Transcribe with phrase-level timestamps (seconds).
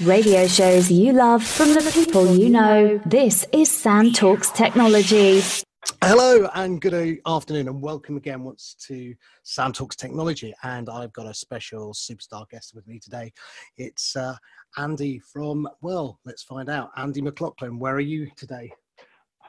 [0.00, 3.00] Radio shows you love from the people you know.
[3.04, 5.40] This is Sam Talks Technology.
[6.00, 10.54] Hello and good afternoon, and welcome again once to Sam Talks Technology.
[10.62, 13.32] And I've got a special superstar guest with me today.
[13.76, 14.36] It's uh,
[14.76, 16.90] Andy from, well, let's find out.
[16.96, 18.70] Andy McLoughlin, where are you today?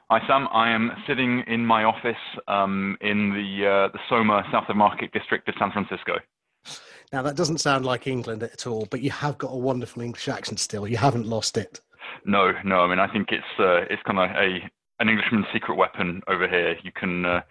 [0.09, 2.15] Hi Sam, I am sitting in my office
[2.47, 6.13] um, in the uh, the Soma South of Market district of San Francisco.
[7.11, 10.27] Now, that doesn't sound like England at all, but you have got a wonderful English
[10.27, 10.87] accent still.
[10.87, 11.81] You haven't lost it.
[12.25, 12.81] No, no.
[12.81, 14.69] I mean, I think it's uh, it's kind of a
[14.99, 16.75] an Englishman's secret weapon over here.
[16.83, 17.41] You can uh,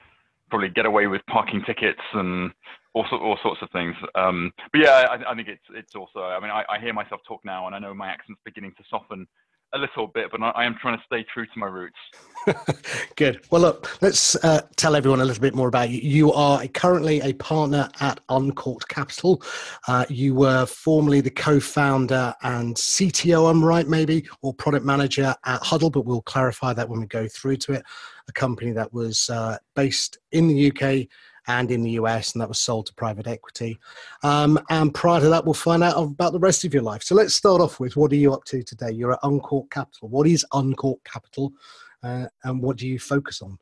[0.50, 2.52] probably get away with parking tickets and
[2.94, 3.94] all, all sorts of things.
[4.14, 6.20] Um, but yeah, I, I, think it's it's also.
[6.20, 8.84] I mean, I, I, hear myself talk now, and I know my accent's beginning to
[8.88, 9.26] soften
[9.74, 11.96] a little bit, but I, am trying to stay true to my roots.
[13.16, 13.44] Good.
[13.50, 16.00] Well, look, let's uh, tell everyone a little bit more about you.
[16.00, 19.42] You are currently a partner at Uncork Capital.
[19.86, 25.62] Uh, you were formerly the co-founder and CTO, I'm right, maybe, or product manager at
[25.62, 27.82] Huddle, but we'll clarify that when we go through to it.
[28.28, 31.08] A company that was uh, based in the UK
[31.48, 33.78] and in the US, and that was sold to private equity.
[34.22, 37.02] Um, and prior to that, we'll find out about the rest of your life.
[37.02, 38.92] So let's start off with what are you up to today?
[38.92, 40.08] You're at Uncork Capital.
[40.08, 41.52] What is Uncork Capital,
[42.02, 43.58] uh, and what do you focus on?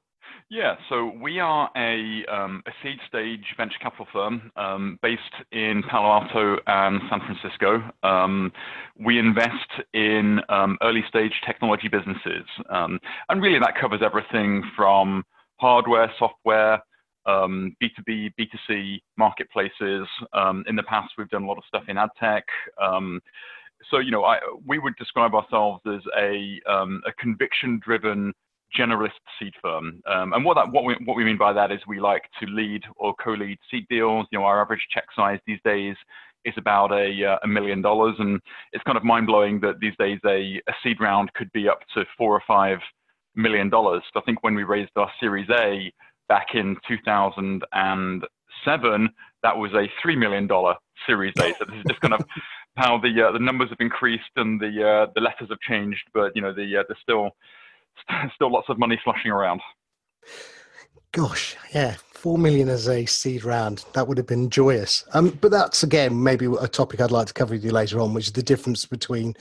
[0.48, 5.20] Yeah, so we are a, um, a seed stage venture capital firm um, based
[5.50, 7.82] in Palo Alto and San Francisco.
[8.04, 8.52] Um,
[8.96, 15.24] we invest in um, early stage technology businesses, um, and really that covers everything from
[15.56, 16.80] hardware, software,
[17.26, 20.06] um, B2B, B2C marketplaces.
[20.32, 22.44] Um, in the past, we've done a lot of stuff in ad tech.
[22.80, 23.20] Um,
[23.90, 28.32] so, you know, I, we would describe ourselves as a, um, a conviction-driven
[28.76, 30.02] generalist seed firm.
[30.06, 32.46] Um, and what that what we what we mean by that is we like to
[32.46, 34.26] lead or co-lead seed deals.
[34.30, 35.96] You know, our average check size these days
[36.44, 38.40] is about a, uh, a million dollars, and
[38.72, 41.80] it's kind of mind blowing that these days a, a seed round could be up
[41.94, 42.78] to four or five
[43.34, 44.02] million dollars.
[44.12, 45.92] So I think when we raised our Series A,
[46.28, 49.08] back in 2007,
[49.42, 50.48] that was a $3 million
[51.06, 51.52] Series A.
[51.58, 52.24] So this is just kind of
[52.76, 56.32] how the, uh, the numbers have increased and the, uh, the letters have changed, but
[56.34, 57.30] you know, the, uh, there's still,
[58.34, 59.60] still lots of money sloshing around.
[61.12, 63.84] Gosh, yeah, four million as a seed round.
[63.92, 65.04] That would have been joyous.
[65.12, 68.14] Um, but that's again maybe a topic I'd like to cover with you later on,
[68.14, 69.34] which is the difference between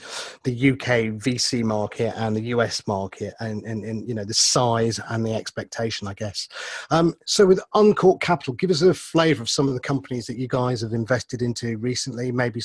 [0.44, 5.00] the UK VC market and the US market, and, and, and you know the size
[5.08, 6.48] and the expectation, I guess.
[6.90, 10.36] Um, so with Uncork Capital, give us a flavour of some of the companies that
[10.36, 12.30] you guys have invested into recently.
[12.30, 12.60] Maybe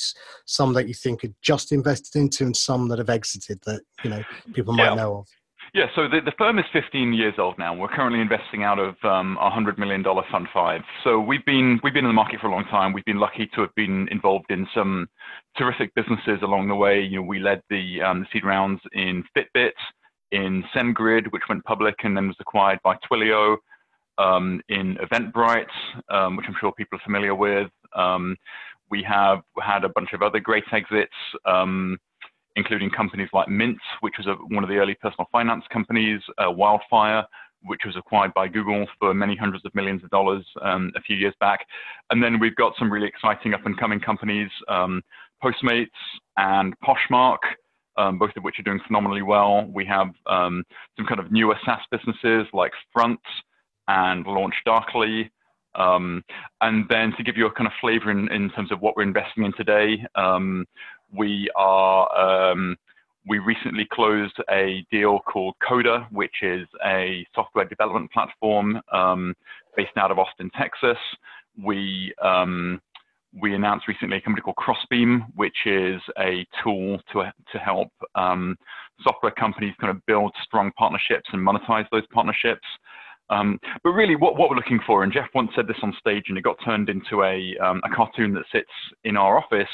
[0.46, 4.10] some that you think are just invested into, and some that have exited that you
[4.10, 4.24] know
[4.54, 4.96] people might yeah.
[4.96, 5.28] know of.
[5.74, 7.74] Yeah, so the, the firm is 15 years old now.
[7.74, 10.82] We're currently investing out of um, a $100 million Fund 5.
[11.06, 12.92] So we've been, we've been in the market for a long time.
[12.92, 15.08] We've been lucky to have been involved in some
[15.58, 17.00] terrific businesses along the way.
[17.00, 19.72] You know, we led the, um, the seed rounds in Fitbit,
[20.34, 23.56] in SendGrid, which went public and then was acquired by Twilio,
[24.18, 25.66] um, in Eventbrite,
[26.10, 27.70] um, which I'm sure people are familiar with.
[27.96, 28.36] Um,
[28.90, 31.16] we have had a bunch of other great exits.
[31.46, 31.98] Um,
[32.56, 36.51] including companies like Mint, which was a, one of the early personal finance companies, uh,
[36.51, 37.25] Wildfire,
[37.63, 41.16] which was acquired by Google for many hundreds of millions of dollars um, a few
[41.16, 41.66] years back.
[42.09, 45.01] And then we've got some really exciting up and coming companies, um,
[45.44, 45.88] Postmates
[46.38, 47.38] and Poshmark,
[47.97, 49.66] um, both of which are doing phenomenally well.
[49.73, 50.63] We have um,
[50.97, 53.19] some kind of newer SaaS businesses like Front
[53.88, 55.31] and Launch Darkly.
[55.75, 56.23] Um,
[56.59, 59.03] and then to give you a kind of flavor in, in terms of what we're
[59.03, 60.66] investing in today, um,
[61.16, 62.78] we are um,
[63.28, 69.36] we recently closed a deal called Coder, which is a software development platform um,
[69.78, 70.98] based out of Austin, Texas.
[71.64, 72.82] We um,
[73.40, 78.58] we announced recently a company called Crossbeam, which is a tool to to help um,
[79.04, 82.66] software companies kind of build strong partnerships and monetize those partnerships.
[83.30, 86.26] Um, but really, what, what we're looking for, and Jeff once said this on stage,
[86.28, 88.70] and it got turned into a, um, a cartoon that sits
[89.06, 89.70] in our office,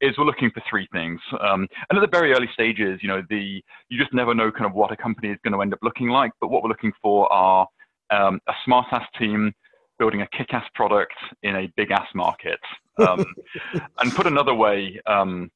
[0.00, 1.20] is we're looking for three things.
[1.40, 4.66] Um, and at the very early stages, you know, the you just never know kind
[4.66, 6.32] of what a company is going to end up looking like.
[6.40, 7.66] But what we're looking for are
[8.10, 9.52] um, a smart ass team
[9.98, 12.60] building a kick ass product in a big ass market.
[12.98, 13.24] Um,
[13.98, 15.50] and put another way, um,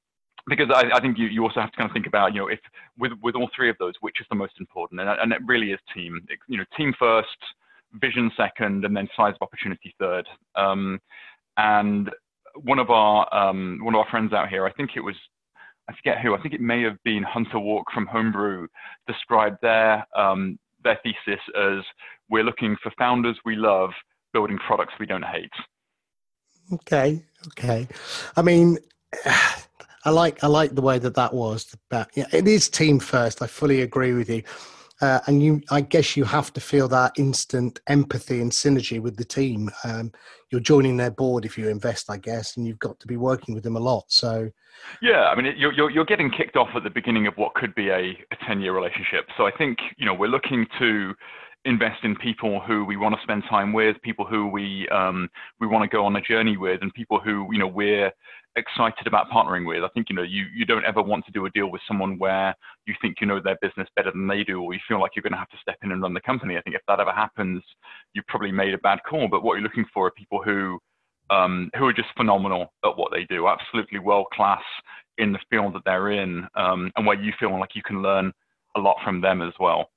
[0.48, 2.48] because I, I, think you, you also have to kind of think about, you know,
[2.48, 2.58] if
[2.98, 5.70] with with all three of those, which is the most important, and, and it really
[5.70, 6.20] is team.
[6.28, 7.28] It, you know, team first,
[7.94, 10.26] vision second, and then size of opportunity third.
[10.56, 11.00] Um,
[11.56, 12.10] and
[12.56, 15.16] one of our um, one of our friends out here, I think it was,
[15.88, 18.66] I forget who, I think it may have been Hunter Walk from Homebrew,
[19.06, 21.84] described their um, their thesis as
[22.28, 23.90] we're looking for founders we love
[24.32, 25.50] building products we don't hate.
[26.72, 27.88] Okay, okay.
[28.36, 28.78] I mean,
[30.04, 31.76] I like I like the way that that was.
[31.90, 33.42] But yeah, it is team first.
[33.42, 34.42] I fully agree with you.
[35.02, 39.16] Uh, and you, I guess you have to feel that instant empathy and synergy with
[39.16, 39.68] the team.
[39.82, 40.12] Um,
[40.50, 43.52] you're joining their board if you invest, I guess, and you've got to be working
[43.52, 44.04] with them a lot.
[44.06, 44.48] So,
[45.00, 47.74] yeah, I mean, you're, you're, you're getting kicked off at the beginning of what could
[47.74, 49.26] be a, a 10 year relationship.
[49.36, 51.14] So I think, you know, we're looking to
[51.64, 55.28] invest in people who we want to spend time with, people who we um,
[55.60, 58.10] we want to go on a journey with, and people who you know we're
[58.56, 59.82] excited about partnering with.
[59.84, 62.18] I think you know you you don't ever want to do a deal with someone
[62.18, 62.54] where
[62.86, 65.22] you think you know their business better than they do, or you feel like you're
[65.22, 66.56] going to have to step in and run the company.
[66.56, 67.62] I think if that ever happens,
[68.14, 69.28] you've probably made a bad call.
[69.28, 70.78] But what you're looking for are people who
[71.30, 74.62] um, who are just phenomenal at what they do, absolutely world class
[75.18, 78.32] in the field that they're in, um, and where you feel like you can learn
[78.76, 79.91] a lot from them as well.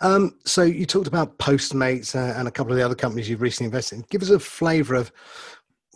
[0.00, 3.42] Um, so you talked about Postmates uh, and a couple of the other companies you've
[3.42, 4.04] recently invested in.
[4.10, 5.12] Give us a flavour of,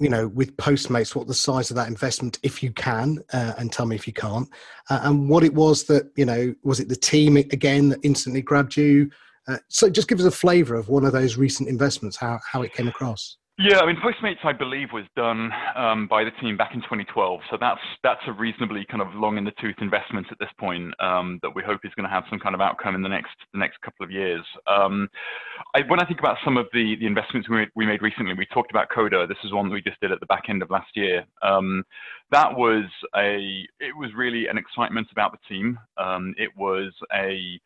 [0.01, 3.73] you know, with Postmates, what the size of that investment, if you can, uh, and
[3.73, 4.49] tell me if you can't,
[4.91, 8.43] uh, and what it was that you know, was it the team again that instantly
[8.43, 9.11] grabbed you?
[9.49, 12.63] Uh, so just give us a flavour of one of those recent investments, how how
[12.63, 13.37] it came across.
[13.59, 17.41] Yeah, I mean, Postmates, I believe, was done um, by the team back in 2012.
[17.51, 20.93] So that's that's a reasonably kind of long in the tooth investment at this point
[21.01, 23.33] um, that we hope is going to have some kind of outcome in the next
[23.55, 24.45] the next couple of years.
[24.67, 25.09] Um,
[25.75, 28.45] I, when I think about some of the the investments we we made recently, we
[28.53, 29.27] talked about Coder.
[29.27, 31.25] This is one that we just did at the back end of last year.
[31.41, 31.83] Um,
[32.33, 32.85] that was
[33.17, 35.79] a it was really an excitement about the team.
[35.97, 37.59] Um, it was a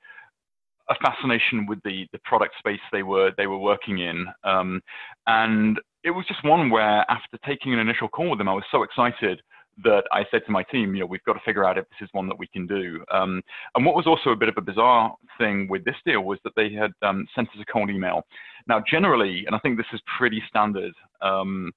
[0.90, 4.80] a fascination with the the product space they were they were working in, um,
[5.26, 8.64] and it was just one where after taking an initial call with them, I was
[8.70, 9.40] so excited
[9.84, 12.06] that I said to my team, you know, we've got to figure out if this
[12.06, 13.02] is one that we can do.
[13.12, 13.40] Um,
[13.74, 16.52] and what was also a bit of a bizarre thing with this deal was that
[16.56, 18.22] they had um, sent us a cold email.
[18.66, 20.92] Now, generally, and I think this is pretty standard.
[21.22, 21.72] Um,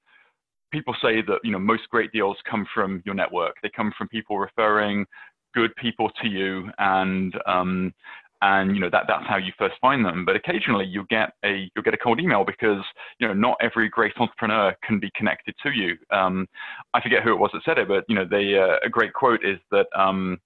[0.72, 3.56] people say that you know most great deals come from your network.
[3.62, 5.06] They come from people referring
[5.54, 7.94] good people to you, and um,
[8.44, 10.26] and you know that that's how you first find them.
[10.26, 12.84] But occasionally you get a you'll get a cold email because
[13.20, 15.96] you know not every great entrepreneur can be connected to you.
[16.12, 16.48] Um,
[16.94, 19.14] I forget who it was that said it, but you know they uh, a great
[19.14, 19.88] quote is that.
[19.96, 20.40] Um,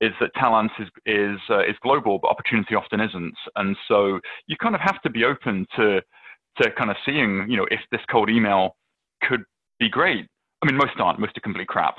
[0.00, 4.18] is that talent is is uh, is global, but opportunity often isn't, and so
[4.48, 6.02] you kind of have to be open to
[6.60, 8.74] to kind of seeing, you know, if this cold email
[9.22, 9.44] could
[9.78, 10.26] be great.
[10.62, 11.18] I mean, most aren't.
[11.18, 11.96] Most are complete crap.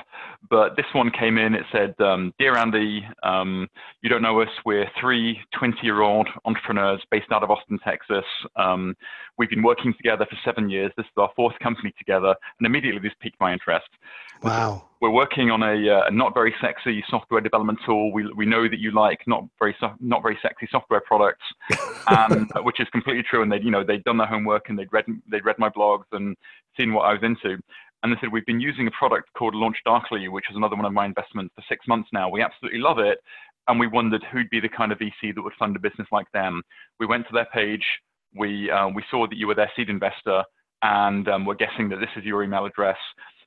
[0.49, 1.53] But this one came in.
[1.53, 3.67] It said, um, "Dear Andy, um,
[4.01, 4.49] you don't know us.
[4.65, 8.25] We're three 20-year-old entrepreneurs based out of Austin, Texas.
[8.55, 8.95] Um,
[9.37, 10.91] we've been working together for seven years.
[10.95, 13.87] This is our fourth company together." And immediately, this piqued my interest.
[14.41, 14.89] Wow.
[15.01, 18.13] We're working on a uh, not very sexy software development tool.
[18.13, 21.43] We, we know that you like not very not very sexy software products,
[22.07, 23.41] um, which is completely true.
[23.41, 26.05] And they you know they'd done their homework and they'd read they'd read my blogs
[26.13, 26.37] and
[26.79, 27.57] seen what I was into.
[28.03, 30.91] And they said, we've been using a product called LaunchDarkly, which is another one of
[30.91, 32.29] my investments for six months now.
[32.29, 33.17] We absolutely love it.
[33.69, 36.29] And we wondered who'd be the kind of VC that would fund a business like
[36.33, 36.61] them.
[36.99, 37.85] We went to their page.
[38.35, 40.43] We, uh, we saw that you were their seed investor.
[40.81, 42.97] And um, we're guessing that this is your email address.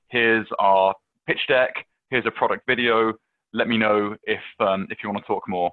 [0.09, 0.95] Here's our
[1.27, 1.75] pitch deck.
[2.09, 3.13] Here's a product video.
[3.53, 5.71] Let me know if, um, if you want to talk more.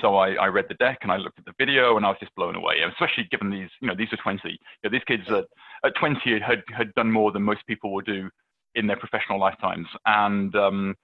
[0.00, 2.18] So I, I, read the deck and I looked at the video and I was
[2.20, 4.40] just blown away, especially given these, you know, these are 20.
[4.44, 5.44] You know, these kids at,
[5.84, 8.28] at 20 had, had done more than most people will do
[8.74, 9.86] in their professional lifetimes.
[10.06, 10.94] And, um,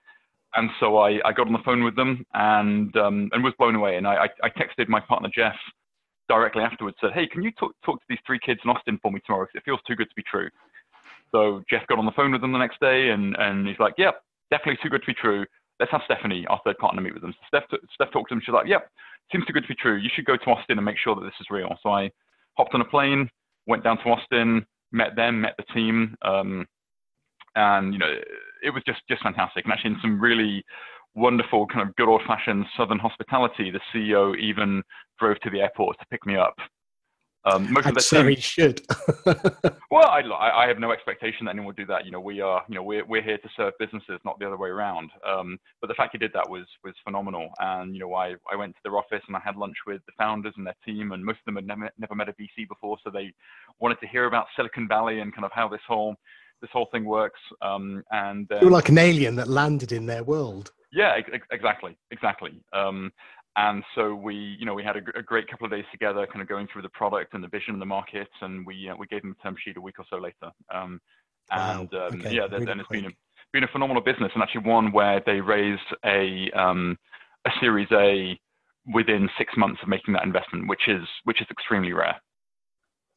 [0.55, 3.75] and so I, I got on the phone with them and, um, and was blown
[3.75, 3.97] away.
[3.97, 5.57] And I, I texted my partner, Jeff,
[6.29, 9.11] directly afterwards, said, hey, can you talk, talk to these three kids in Austin for
[9.11, 9.45] me tomorrow?
[9.45, 10.49] Because it feels too good to be true.
[11.33, 13.95] So Jeff got on the phone with them the next day and, and he's like,
[13.99, 15.45] yep, definitely too good to be true
[15.81, 17.33] let's have Stephanie, our third partner, meet with them.
[17.33, 18.43] So Steph, Steph talked to them.
[18.45, 18.89] She's like, yep,
[19.33, 19.97] seems too good to be true.
[19.97, 21.71] You should go to Austin and make sure that this is real.
[21.83, 22.11] So I
[22.57, 23.29] hopped on a plane,
[23.67, 26.17] went down to Austin, met them, met the team.
[26.23, 26.67] Um,
[27.57, 28.13] and, you know,
[28.63, 29.65] it was just, just fantastic.
[29.65, 30.65] And actually in some really
[31.15, 34.83] wonderful kind of good old fashioned Southern hospitality, the CEO even
[35.19, 36.55] drove to the airport to pick me up
[37.45, 38.81] um, most I'd of the say he should.
[39.91, 40.23] well, I,
[40.55, 42.07] I have no expectation that anyone would do that.
[42.07, 44.57] You know, we are, you know, we're, we're here to serve businesses, not the other
[44.57, 45.11] way around.
[45.27, 47.51] Um, but the fact he did that was was phenomenal.
[47.59, 50.13] And you know, I, I went to their office and I had lunch with the
[50.19, 52.97] founders and their team, and most of them had never never met a VC before,
[53.05, 53.33] so they
[53.79, 56.17] wanted to hear about Silicon Valley and kind of how this whole
[56.63, 57.41] this whole thing works.
[57.61, 60.73] Um, and uh, you were like an alien that landed in their world.
[60.93, 62.63] Yeah, ex- exactly, exactly.
[62.73, 63.13] Um,
[63.57, 66.43] and so we, you know, we had a, a, great couple of days together, kind
[66.43, 69.07] of going through the product and the vision of the market, and we uh, we
[69.07, 70.51] gave them a term sheet a week or so later.
[70.75, 71.01] Um,
[71.51, 72.09] and wow.
[72.09, 72.35] um, okay.
[72.35, 73.11] yeah, really and it's been a,
[73.53, 76.99] been a phenomenal business, and actually one where they raised a um,
[77.47, 78.39] a Series A
[78.93, 82.17] within six months of making that investment, which is which is extremely rare.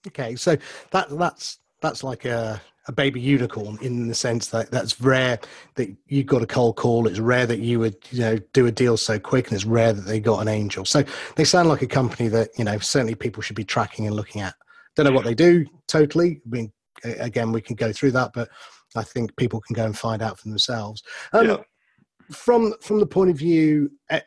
[0.06, 0.56] Okay, so
[0.92, 5.40] that that's that's like a a baby unicorn in the sense that that's rare
[5.76, 7.08] that you got a cold call.
[7.08, 9.94] It's rare that you would you know do a deal so quick, and it's rare
[9.94, 10.86] that they got an angel.
[10.86, 11.04] So
[11.36, 14.42] they sound like a company that you know certainly people should be tracking and looking
[14.42, 14.56] at.
[14.96, 16.42] Don't know what they do totally.
[16.46, 16.72] I mean,
[17.04, 18.50] again, we can go through that, but
[18.96, 21.04] I think people can go and find out for themselves.
[21.34, 21.58] Um, yeah.
[22.32, 23.92] From from the point of view.
[24.10, 24.20] Uh,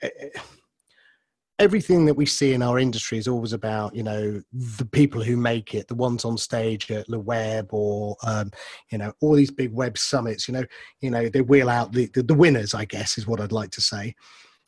[1.60, 4.42] everything that we see in our industry is always about you know
[4.78, 8.50] the people who make it the ones on stage at the web or um,
[8.90, 10.64] you know all these big web summits you know
[11.00, 13.70] you know they wheel out the, the, the winners i guess is what i'd like
[13.70, 14.14] to say.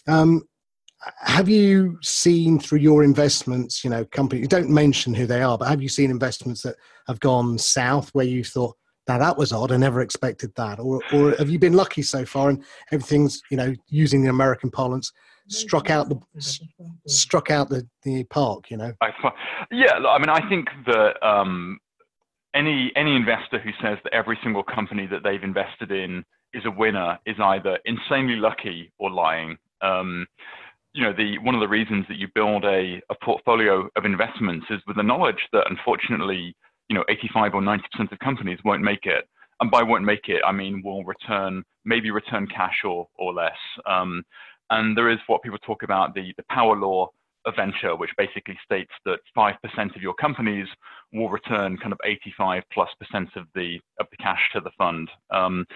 [0.07, 0.43] Um,
[1.21, 5.69] have you seen through your investments you know companies don't mention who they are but
[5.69, 6.77] have you seen investments that
[7.09, 8.77] have gone south where you thought
[9.09, 9.73] now that was odd.
[9.73, 13.57] I never expected that or, or have you been lucky so far and everything's you
[13.57, 15.11] know using the american parlance
[15.53, 16.19] struck out the
[17.07, 18.93] struck out the, the park you know?
[19.71, 21.79] Yeah i mean i think that um,
[22.55, 26.71] any any investor who says that every single company that they've invested in is a
[26.71, 29.57] winner is either insanely lucky or lying.
[29.81, 30.27] Um,
[30.93, 34.67] you know the one of the reasons that you build a, a portfolio of investments
[34.69, 36.55] is with the knowledge that unfortunately
[36.89, 39.25] you know 85 or 90 percent of companies won't make it.
[39.61, 43.57] And by won't make it i mean will return maybe return cash or or less.
[43.87, 44.23] Um,
[44.73, 47.09] and there is what people talk about the, the power law
[47.45, 49.55] of venture, which basically states that 5%
[49.97, 50.67] of your companies
[51.13, 55.11] will return kind of 85 plus percent of the, of the cash to the fund.
[55.31, 55.67] Um,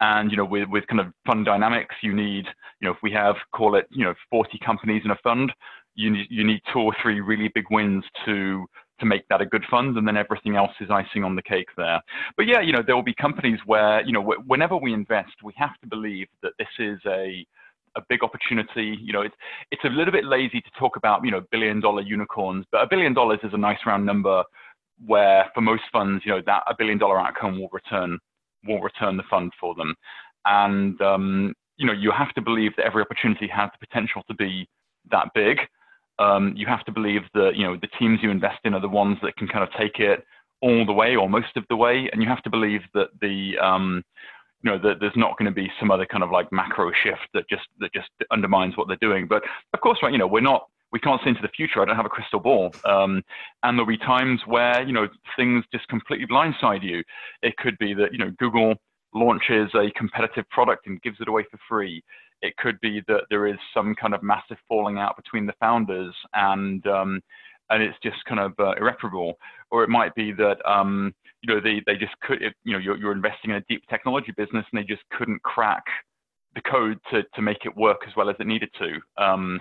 [0.00, 2.46] and, you know, with, with kind of fund dynamics, you need,
[2.80, 5.52] you know, if we have, call it, you know, 40 companies in a fund,
[5.94, 8.64] you need, you need two or three really big wins to,
[9.00, 11.68] to make that a good fund, and then everything else is icing on the cake
[11.76, 12.00] there.
[12.36, 15.52] But yeah, you know, there will be companies where, you know, whenever we invest, we
[15.56, 17.44] have to believe that this is a,
[17.96, 18.98] a big opportunity.
[19.00, 19.34] You know, it's
[19.70, 22.86] it's a little bit lazy to talk about you know billion dollar unicorns, but a
[22.88, 24.44] billion dollars is a nice round number
[25.06, 28.18] where for most funds, you know, that a billion dollar outcome will return
[28.66, 29.94] will return the fund for them.
[30.44, 34.34] And um, you know, you have to believe that every opportunity has the potential to
[34.34, 34.68] be
[35.10, 35.58] that big.
[36.18, 38.88] Um, you have to believe that you know the teams you invest in are the
[38.88, 40.24] ones that can kind of take it
[40.60, 43.56] all the way or most of the way, and you have to believe that the
[43.58, 44.02] um,
[44.62, 47.28] you know, that there's not going to be some other kind of like macro shift
[47.34, 49.26] that just that just undermines what they're doing.
[49.28, 51.82] But of course, right, you know, we're not we can't see into the future.
[51.82, 52.74] I don't have a crystal ball.
[52.84, 53.22] Um,
[53.62, 57.02] and there'll be times where, you know, things just completely blindside you.
[57.42, 58.74] It could be that, you know, Google
[59.14, 62.02] launches a competitive product and gives it away for free.
[62.40, 66.14] It could be that there is some kind of massive falling out between the founders
[66.34, 67.20] and, um,
[67.70, 69.34] and it's just kind of uh, irreparable.
[69.70, 72.96] Or it might be that, um, you know, they, they just could, you know, you're,
[72.96, 75.84] you're investing in a deep technology business and they just couldn't crack
[76.54, 79.22] the code to, to make it work as well as it needed to.
[79.22, 79.60] Um,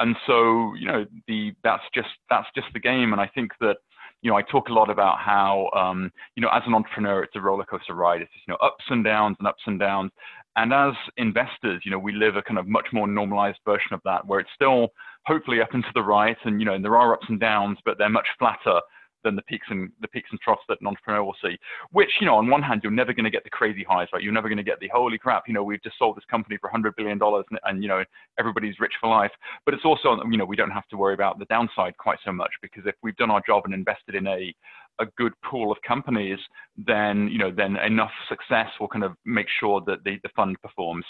[0.00, 3.12] and so, you know, the, that's just, that's just the game.
[3.12, 3.76] And I think that,
[4.22, 7.36] you know, I talk a lot about how, um, you know, as an entrepreneur, it's
[7.36, 8.22] a roller coaster ride.
[8.22, 10.10] It's just, you know, ups and downs and ups and downs.
[10.56, 14.00] And as investors, you know, we live a kind of much more normalized version of
[14.04, 14.88] that, where it's still
[15.26, 17.78] hopefully up and to the right, and you know, and there are ups and downs,
[17.84, 18.80] but they're much flatter
[19.24, 21.56] than the peaks and the peaks and troughs that an entrepreneur will see.
[21.90, 24.22] Which, you know, on one hand, you're never going to get the crazy highs, right?
[24.22, 25.44] You're never going to get the holy crap.
[25.48, 28.04] You know, we've just sold this company for 100 billion dollars, and, and, you know,
[28.38, 29.32] everybody's rich for life.
[29.64, 32.32] But it's also, you know, we don't have to worry about the downside quite so
[32.32, 34.54] much because if we've done our job and invested in a
[35.00, 36.38] a good pool of companies,
[36.76, 40.56] then you know, then enough success will kind of make sure that the, the fund
[40.62, 41.04] performs.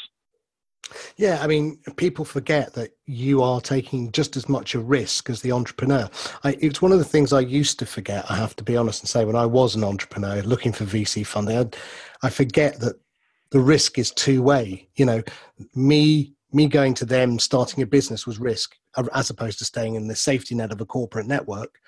[1.16, 5.40] Yeah, I mean, people forget that you are taking just as much a risk as
[5.40, 6.08] the entrepreneur.
[6.42, 8.30] I, it's one of the things I used to forget.
[8.30, 11.26] I have to be honest and say, when I was an entrepreneur looking for VC
[11.26, 12.96] funding, I, I forget that
[13.50, 14.88] the risk is two way.
[14.96, 15.22] You know,
[15.74, 18.76] me me going to them starting a business was risk,
[19.12, 21.80] as opposed to staying in the safety net of a corporate network,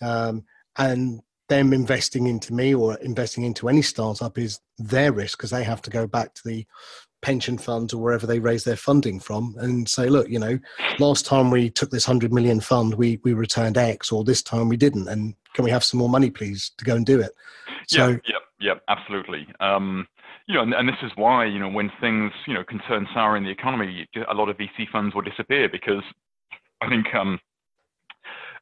[0.00, 0.44] um,
[0.76, 5.64] and them investing into me or investing into any startup is their risk because they
[5.64, 6.64] have to go back to the
[7.24, 10.58] pension funds or wherever they raise their funding from and say, look, you know,
[10.98, 14.68] last time we took this 100 million fund, we, we returned X, or this time
[14.68, 15.08] we didn't.
[15.08, 17.32] And can we have some more money, please, to go and do it?
[17.88, 19.46] So, yeah, yeah, yeah, absolutely.
[19.60, 20.06] Um,
[20.46, 23.38] you know, and, and, this is why, you know, when things, you know, concern sour
[23.38, 26.02] in the economy, a lot of VC funds will disappear because
[26.82, 27.40] I think, um,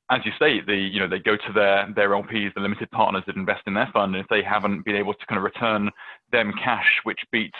[0.08, 3.24] as you say, the you know they go to their their LPs, the limited partners
[3.26, 5.90] that invest in their fund, and if they haven't been able to kind of return
[6.30, 7.58] them cash, which beats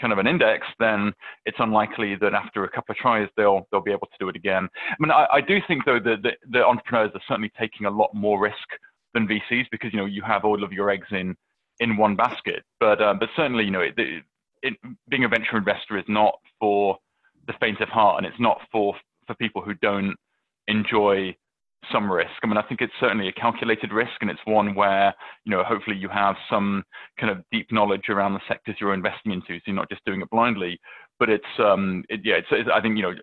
[0.00, 1.12] kind of an index, then
[1.46, 4.36] it's unlikely that after a couple of tries they'll they'll be able to do it
[4.36, 4.68] again.
[4.88, 7.90] I mean, I, I do think though that the, the, entrepreneurs are certainly taking a
[7.90, 8.56] lot more risk
[9.14, 11.36] than VCs because you know you have all of your eggs in
[11.80, 12.62] in one basket.
[12.78, 13.94] But uh, but certainly you know it,
[14.62, 14.74] it,
[15.08, 16.96] being a venture investor is not for
[17.46, 18.94] the faint of heart, and it's not for
[19.26, 20.16] for people who don't
[20.68, 21.34] enjoy
[21.92, 22.30] some risk.
[22.42, 25.62] I mean, I think it's certainly a calculated risk, and it's one where you know
[25.64, 26.84] hopefully you have some
[27.18, 30.20] kind of deep knowledge around the sectors you're investing into, so you're not just doing
[30.20, 30.78] it blindly.
[31.18, 33.14] But it's um, it, yeah, it's, it's, I think you know,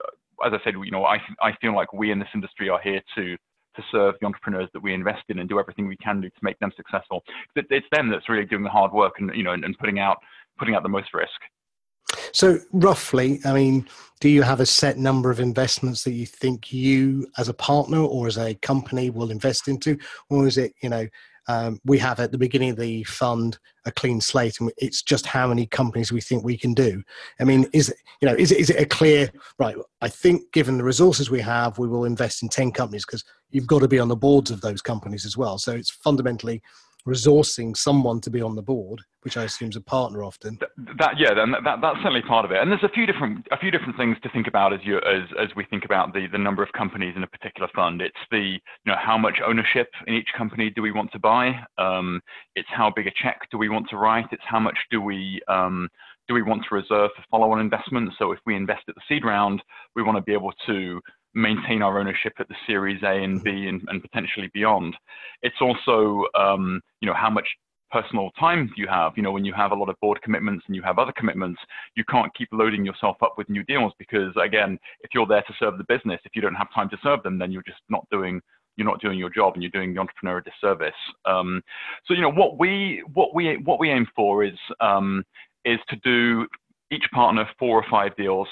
[0.45, 3.01] as I said, you know, I I feel like we in this industry are here
[3.15, 3.37] to
[3.75, 6.39] to serve the entrepreneurs that we invest in and do everything we can do to
[6.41, 7.23] make them successful.
[7.55, 10.17] It's them that's really doing the hard work and you know and, and putting out
[10.57, 11.39] putting out the most risk.
[12.33, 13.87] So, roughly, I mean,
[14.19, 18.00] do you have a set number of investments that you think you, as a partner
[18.00, 19.97] or as a company, will invest into,
[20.29, 21.07] or is it, you know,
[21.50, 25.25] um, we have at the beginning of the fund a clean slate, and it's just
[25.25, 27.01] how many companies we think we can do.
[27.39, 29.75] I mean, is it, you know, is it, is it a clear right?
[30.01, 33.67] I think, given the resources we have, we will invest in ten companies because you've
[33.67, 35.57] got to be on the boards of those companies as well.
[35.57, 36.62] So it's fundamentally
[37.07, 40.57] resourcing someone to be on the board, which I assume is a partner often.
[40.59, 42.61] That, that yeah, that, that, that's certainly part of it.
[42.61, 45.23] And there's a few different a few different things to think about as you as
[45.41, 48.01] as we think about the the number of companies in a particular fund.
[48.01, 51.53] It's the you know how much ownership in each company do we want to buy.
[51.77, 52.21] Um,
[52.55, 54.27] it's how big a check do we want to write.
[54.31, 55.87] It's how much do we um,
[56.27, 58.11] do we want to reserve for follow-on investment?
[58.19, 59.63] So if we invest at the seed round,
[59.95, 61.01] we want to be able to
[61.38, 64.96] maintain our ownership at the Series A and B and, and potentially beyond.
[65.44, 67.48] It's also, um, you know, how much
[67.91, 69.13] personal time do you have.
[69.15, 71.62] You know, when you have a lot of board commitments and you have other commitments,
[71.96, 75.53] you can't keep loading yourself up with new deals because, again, if you're there to
[75.60, 78.06] serve the business, if you don't have time to serve them, then you're just not
[78.12, 78.41] doing
[78.75, 80.94] you're not doing your job and you're doing the entrepreneur a disservice.
[81.25, 81.63] Um,
[82.06, 85.24] so you know what we what we what we aim for is um,
[85.65, 86.48] is to do
[86.91, 88.48] each partner four or five deals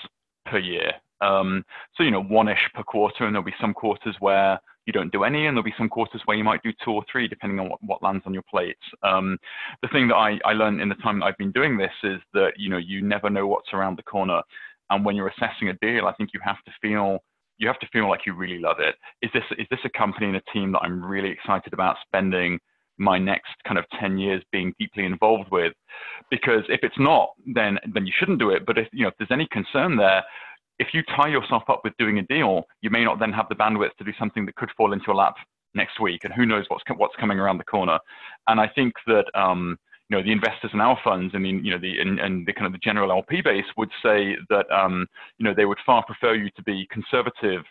[0.46, 0.92] per year.
[1.22, 1.64] Um,
[1.96, 5.24] so, you know, one-ish per quarter, and there'll be some quarters where you don't do
[5.24, 7.70] any, and there'll be some quarters where you might do two or three, depending on
[7.70, 8.78] what, what lands on your plate.
[9.04, 9.38] Um,
[9.82, 12.20] the thing that I, I learned in the time that I've been doing this is
[12.34, 14.42] that, you know, you never know what's around the corner.
[14.90, 17.20] And when you're assessing a deal, I think you have to feel
[17.58, 18.96] you have to feel like you really love it.
[19.22, 22.60] Is this is this a company and a team that I'm really excited about spending
[22.98, 25.74] my next kind of 10 years being deeply involved with
[26.32, 29.14] because if it's not then then you shouldn't do it but if you know if
[29.18, 30.24] there's any concern there
[30.80, 33.56] if you tie yourself up with doing a deal, you may not then have the
[33.56, 35.36] bandwidth to do something that could fall into your lap
[35.74, 38.00] next week, and who knows what's what's coming around the corner.
[38.48, 39.78] And I think that um,
[40.10, 42.54] you know the investors in our funds and the you know the and, and the
[42.54, 45.08] kind of the general LP base would say that um,
[45.38, 47.64] you know they would far prefer you to be conservative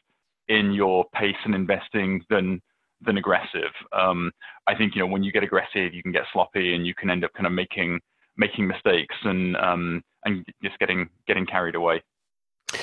[0.49, 2.61] in your pace and investing than
[3.05, 3.73] than aggressive.
[3.93, 4.31] Um,
[4.67, 7.11] I think you know when you get aggressive, you can get sloppy and you can
[7.11, 8.01] end up kind of making
[8.37, 12.03] making mistakes and um, and just getting getting carried away.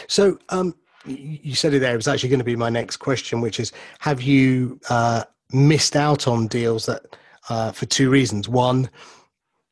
[0.07, 1.93] So, um, you said it there.
[1.93, 5.95] It was actually going to be my next question, which is: Have you uh, missed
[5.95, 7.17] out on deals that,
[7.49, 8.47] uh, for two reasons?
[8.47, 8.89] One,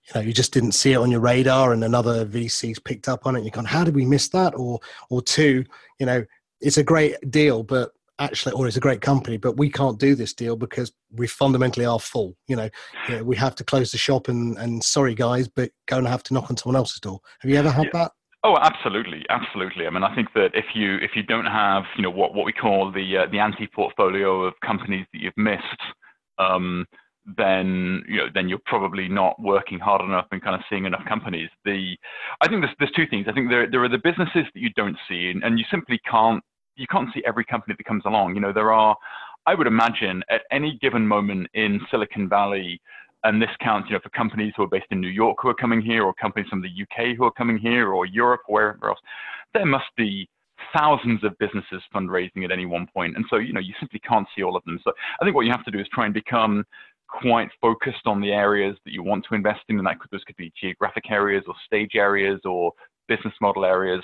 [0.08, 3.26] you know, you just didn't see it on your radar, and another VC's picked up
[3.26, 3.40] on it.
[3.40, 5.64] And you gone, "How did we miss that?" Or, or two,
[6.00, 6.26] you know,
[6.62, 10.16] it's a great deal, but actually, or it's a great company, but we can't do
[10.16, 12.36] this deal because we fundamentally are full.
[12.48, 12.70] You know,
[13.08, 16.10] you know we have to close the shop, and and sorry guys, but going to
[16.10, 17.20] have to knock on someone else's door.
[17.40, 17.92] Have you ever had yeah.
[17.94, 18.12] that?
[18.44, 19.86] Oh, absolutely, absolutely.
[19.86, 22.46] I mean, I think that if you if you don't have you know what what
[22.46, 25.82] we call the uh, the anti portfolio of companies that you've missed,
[26.38, 26.86] um,
[27.38, 31.04] then you know then you're probably not working hard enough and kind of seeing enough
[31.06, 31.50] companies.
[31.66, 31.98] The
[32.40, 33.26] I think there's there's two things.
[33.30, 36.00] I think there there are the businesses that you don't see, and, and you simply
[36.10, 36.42] can't
[36.78, 38.36] you can't see every company that comes along.
[38.36, 38.96] You know, there are
[39.48, 42.80] I would imagine at any given moment in Silicon Valley
[43.24, 45.56] and this counts, you know, for companies who are based in New York who are
[45.56, 48.90] coming here, or companies from the UK who are coming here, or Europe, or wherever
[48.90, 49.00] else.
[49.54, 50.30] There must be
[50.74, 54.28] thousands of businesses fundraising at any one point, and so you know you simply can't
[54.36, 54.80] see all of them.
[54.84, 56.64] So I think what you have to do is try and become
[57.08, 60.24] quite focused on the areas that you want to invest in, and that could, those
[60.26, 62.72] could be geographic areas, or stage areas, or
[63.08, 64.04] business model areas.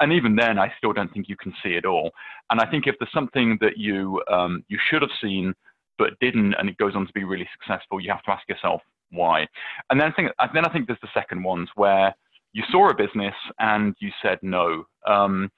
[0.00, 2.10] And even then, I still don't think you can see it all.
[2.50, 5.54] And I think if there's something that you um, you should have seen
[5.98, 8.82] but didn't, and it goes on to be really successful, you have to ask yourself
[9.10, 9.46] why.
[9.90, 12.14] And then I think, then I think there's the second ones where
[12.52, 14.84] you saw a business and you said no.
[15.06, 15.50] Um,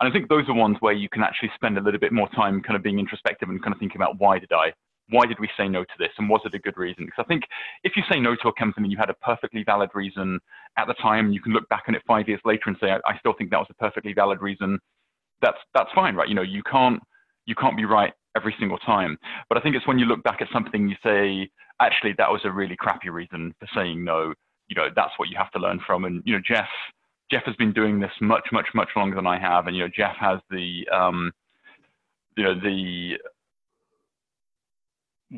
[0.00, 2.28] and I think those are ones where you can actually spend a little bit more
[2.30, 4.72] time kind of being introspective and kind of thinking about why did I?
[5.10, 6.10] Why did we say no to this?
[6.18, 7.06] And was it a good reason?
[7.06, 7.44] Because I think
[7.82, 10.38] if you say no to a company, and you had a perfectly valid reason
[10.76, 12.96] at the time, you can look back on it five years later and say, I,
[13.06, 14.78] I still think that was a perfectly valid reason.
[15.40, 16.28] That's, that's fine, right?
[16.28, 17.00] You know, you can't,
[17.48, 19.18] you can't be right every single time.
[19.48, 22.42] But I think it's when you look back at something, you say, actually, that was
[22.44, 24.34] a really crappy reason for saying no.
[24.68, 26.04] You know, that's what you have to learn from.
[26.04, 26.68] And you know, Jeff,
[27.30, 29.66] Jeff has been doing this much, much, much longer than I have.
[29.66, 31.32] And you know, Jeff has the, um,
[32.36, 33.14] you know, the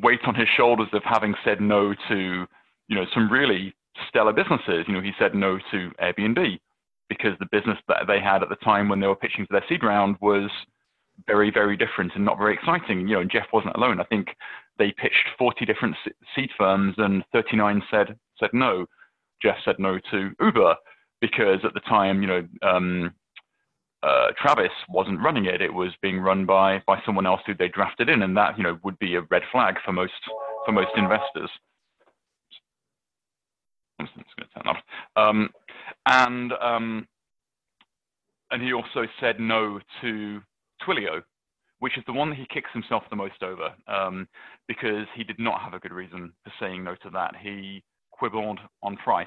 [0.02, 2.46] weight on his shoulders of having said no to,
[2.88, 3.72] you know, some really
[4.08, 4.84] stellar businesses.
[4.88, 6.58] You know, he said no to Airbnb
[7.08, 9.64] because the business that they had at the time when they were pitching for their
[9.68, 10.50] seed round was
[11.26, 13.09] very, very different and not very exciting.
[13.09, 14.00] You know, Jeff wasn't alone.
[14.00, 14.28] I think
[14.78, 15.96] they pitched 40 different
[16.35, 18.87] seed firms and 39 said said no.
[19.42, 20.76] Jeff said no to Uber
[21.20, 23.12] because at the time, you know, um,
[24.02, 27.68] uh, Travis wasn't running it; it was being run by by someone else who they
[27.68, 30.12] drafted in, and that you know would be a red flag for most
[30.64, 31.50] for most investors.
[33.98, 34.76] Going to turn.
[35.16, 35.50] Um,
[36.06, 37.06] and um,
[38.50, 40.40] and he also said no to
[40.86, 41.22] Twilio,
[41.80, 44.28] which is the one that he kicks himself the most over um,
[44.68, 47.34] because he did not have a good reason for saying no to that.
[47.40, 49.26] He quibbled on price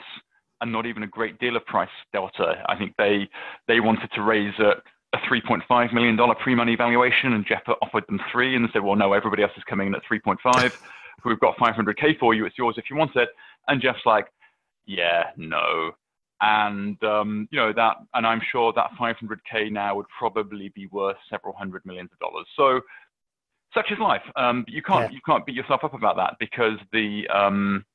[0.62, 2.64] and not even a great deal of price delta.
[2.68, 3.28] I think they
[3.68, 4.74] they wanted to raise a,
[5.16, 9.14] a 3.5 million dollar pre-money valuation, and Jeff offered them three, and said, "Well, no,
[9.14, 10.72] everybody else is coming in at 3.5.
[11.26, 12.46] We've got 500k for you.
[12.46, 13.30] It's yours if you want it."
[13.68, 14.28] And Jeff's like,
[14.86, 15.92] "Yeah, no."
[16.44, 21.16] And um, you know that, and I'm sure that 500k now would probably be worth
[21.30, 22.46] several hundred millions of dollars.
[22.58, 22.82] So,
[23.74, 24.22] such is life.
[24.36, 25.16] Um, you can't yeah.
[25.16, 27.86] you can't beat yourself up about that because the um,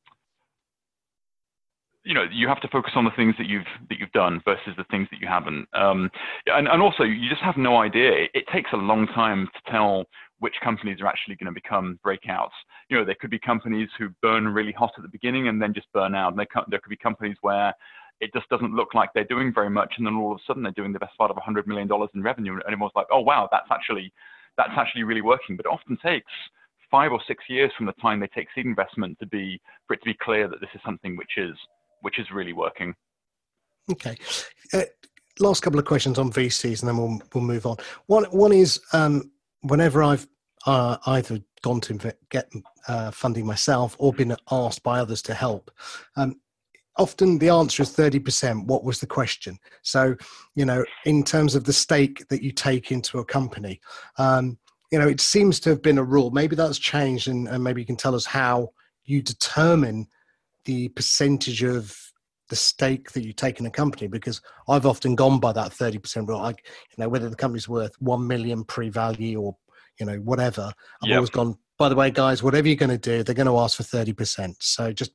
[2.04, 4.72] you know you have to focus on the things that you've that you've done versus
[4.78, 6.10] the things that you haven't um,
[6.46, 9.70] and, and also you just have no idea it, it, takes a long time to
[9.70, 10.04] tell
[10.38, 12.56] which companies are actually going to become breakouts
[12.88, 15.74] you know there could be companies who burn really hot at the beginning and then
[15.74, 17.74] just burn out and there, there could be companies where
[18.20, 20.62] it just doesn't look like they're doing very much and then all of a sudden
[20.62, 23.48] they're doing the best part of $100 million in revenue and everyone's like oh wow
[23.50, 24.12] that's actually
[24.56, 26.32] that's actually really working but it often takes
[26.90, 30.00] five or six years from the time they take seed investment to be for it
[30.00, 31.54] to be clear that this is something which is
[32.02, 32.94] which is really working.
[33.90, 34.16] Okay.
[34.72, 34.82] Uh,
[35.40, 37.76] last couple of questions on VCs, and then we'll we'll move on.
[38.06, 39.30] One one is um,
[39.62, 40.26] whenever I've
[40.66, 42.50] uh, either gone to get
[42.86, 45.70] uh, funding myself or been asked by others to help.
[46.16, 46.40] Um,
[46.98, 48.66] often the answer is 30%.
[48.66, 49.58] What was the question?
[49.82, 50.16] So,
[50.54, 53.80] you know, in terms of the stake that you take into a company,
[54.18, 54.58] um,
[54.90, 56.30] you know, it seems to have been a rule.
[56.30, 58.70] Maybe that's changed, and, and maybe you can tell us how
[59.04, 60.06] you determine
[60.64, 61.96] the percentage of
[62.48, 66.26] the stake that you take in a company because I've often gone by that 30%
[66.28, 66.40] rule.
[66.40, 69.56] Like, you know, whether the company's worth 1 million pre value or,
[70.00, 70.72] you know, whatever.
[71.02, 71.16] I've yep.
[71.16, 73.76] always gone, by the way, guys, whatever you're going to do, they're going to ask
[73.76, 74.54] for 30%.
[74.60, 75.12] So just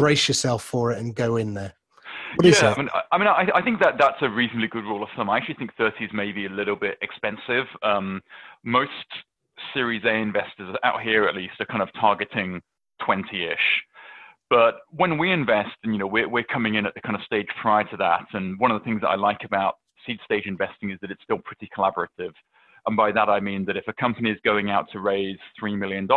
[0.00, 1.74] brace yourself for it and go in there.
[2.36, 5.02] What yeah, I mean, I, mean I, I, think that that's a reasonably good rule
[5.02, 5.28] of thumb.
[5.28, 7.66] I actually think 30 is maybe a little bit expensive.
[7.82, 8.20] Um,
[8.62, 8.90] most
[9.74, 12.60] Series A investors out here, at least, are kind of targeting
[13.02, 13.82] 20-ish.
[14.48, 17.22] But when we invest, and you know, we're, we're coming in at the kind of
[17.22, 18.26] stage prior to that.
[18.32, 19.74] And one of the things that I like about
[20.06, 22.32] seed stage investing is that it's still pretty collaborative.
[22.86, 25.78] And by that, I mean that if a company is going out to raise $3
[25.78, 26.08] million,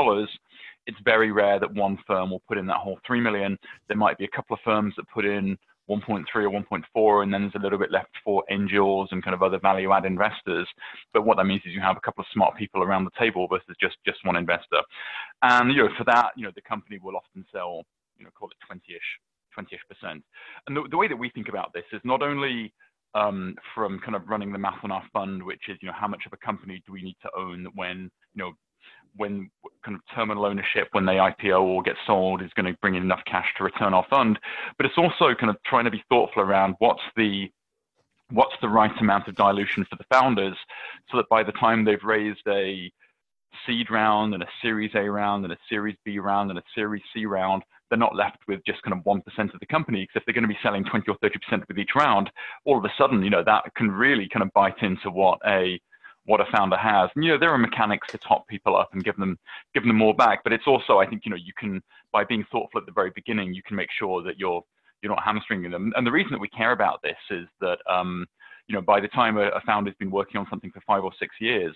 [0.86, 3.58] it's very rare that one firm will put in that whole 3 million.
[3.88, 5.58] There might be a couple of firms that put in
[5.90, 9.44] 1.3 or 1.4, and then there's a little bit left for angels and kind of
[9.44, 10.68] other value add investors.
[11.14, 13.48] But what that means is you have a couple of smart people around the table
[13.50, 14.80] versus just just one investor.
[15.42, 17.84] And you know, for that, you know, the company will often sell
[18.18, 19.20] you know, call it 20-ish,
[19.58, 20.24] 20-ish percent.
[20.68, 22.74] And the, the way that we think about this is not only
[23.16, 26.08] um, from kind of running the math on our fund, which is, you know, how
[26.08, 28.54] much of a company do we need to own when, you know,
[29.16, 29.50] when
[29.86, 33.04] kind of terminal ownership, when they IPO or get sold, is going to bring in
[33.04, 34.40] enough cash to return our fund.
[34.78, 37.50] But it's also kind of trying to be thoughtful around what's the
[38.32, 40.58] what's the right amount of dilution for the founders,
[41.12, 42.92] so that by the time they've raised a
[43.68, 47.04] seed round and a Series A round and a Series B round and a Series
[47.14, 47.62] C round,
[47.94, 49.22] they're not left with just kind of 1%
[49.54, 50.02] of the company.
[50.02, 52.32] Because if they're going to be selling 20 or 30% with each round,
[52.66, 55.80] all of a sudden, you know, that can really kind of bite into what a
[56.26, 57.12] what a founder has.
[57.16, 59.38] And, you know, there are mechanics to top people up and give them
[59.76, 60.44] give them more back.
[60.44, 63.12] But it's also, I think, you know, you can by being thoughtful at the very
[63.14, 64.64] beginning, you can make sure that you're
[65.04, 65.94] you're not hamstringing them.
[65.96, 68.26] And the reason that we care about this is that um,
[68.68, 71.12] you know, by the time a, a founder's been working on something for five or
[71.20, 71.76] six years,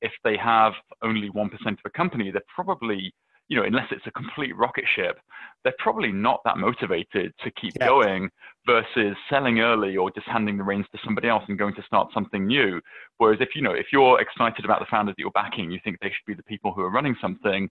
[0.00, 3.12] if they have only 1% of a company, they're probably
[3.48, 5.18] you know, unless it's a complete rocket ship,
[5.64, 7.86] they're probably not that motivated to keep yeah.
[7.86, 8.30] going
[8.66, 12.10] versus selling early or just handing the reins to somebody else and going to start
[12.12, 12.80] something new.
[13.16, 15.98] Whereas if you know, if you're excited about the founders that you're backing, you think
[16.00, 17.68] they should be the people who are running something.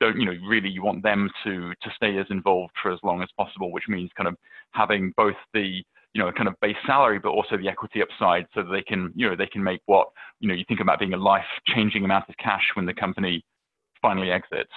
[0.00, 0.38] Don't you know?
[0.46, 3.88] Really, you want them to to stay as involved for as long as possible, which
[3.88, 4.36] means kind of
[4.72, 8.62] having both the you know kind of base salary, but also the equity upside, so
[8.62, 10.08] that they can you know they can make what
[10.38, 13.42] you know you think about being a life changing amount of cash when the company
[14.02, 14.72] finally exits.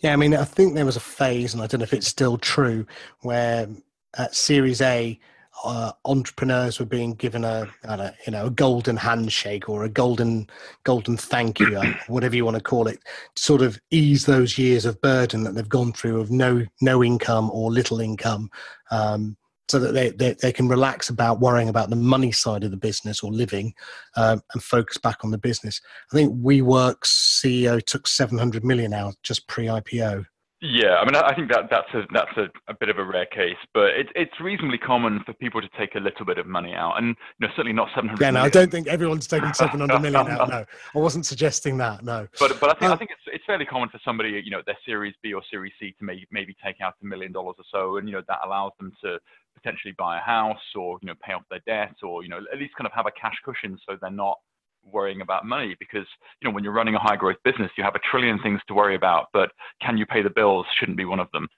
[0.00, 2.06] Yeah, I mean, I think there was a phase, and I don't know if it's
[2.06, 2.86] still true,
[3.20, 3.68] where
[4.16, 5.18] at Series A,
[5.64, 10.48] uh, entrepreneurs were being given a, a, you know a golden handshake or a golden
[10.84, 13.00] golden thank you, whatever you want to call it,
[13.34, 17.04] to sort of ease those years of burden that they've gone through of no no
[17.04, 18.50] income or little income.
[18.90, 19.36] Um,
[19.70, 22.76] so that they, they, they, can relax about worrying about the money side of the
[22.76, 23.72] business or living
[24.16, 25.80] um, and focus back on the business.
[26.12, 30.26] I think WeWork's CEO took 700 million out just pre IPO.
[30.62, 33.24] Yeah, I mean, I think that that's a that's a, a bit of a rare
[33.24, 36.74] case, but it's it's reasonably common for people to take a little bit of money
[36.74, 38.24] out, and you know, certainly not seven hundred.
[38.24, 40.50] Yeah, no, I don't think everyone's taking seven hundred million out.
[40.50, 42.04] No, I wasn't suggesting that.
[42.04, 44.50] No, but but I think I um, think it's it's fairly common for somebody, you
[44.50, 47.56] know, their Series B or Series C to maybe maybe take out a million dollars
[47.56, 49.18] or so, and you know that allows them to
[49.54, 52.58] potentially buy a house or you know pay off their debt or you know at
[52.58, 54.38] least kind of have a cash cushion so they're not
[54.84, 56.06] worrying about money because
[56.40, 58.74] you know when you're running a high growth business you have a trillion things to
[58.74, 59.50] worry about but
[59.82, 61.48] can you pay the bills shouldn't be one of them.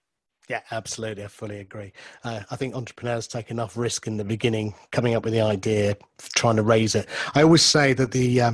[0.49, 1.25] Yeah absolutely.
[1.25, 1.93] I fully agree.
[2.25, 5.97] Uh, i think entrepreneurs take enough risk in the beginning coming up with the idea
[6.35, 7.09] trying to raise it.
[7.35, 8.53] I always say that the uh,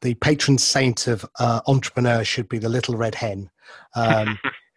[0.00, 3.50] the patron saint of uh, entrepreneurs should be the little red hen.
[3.94, 4.38] Um,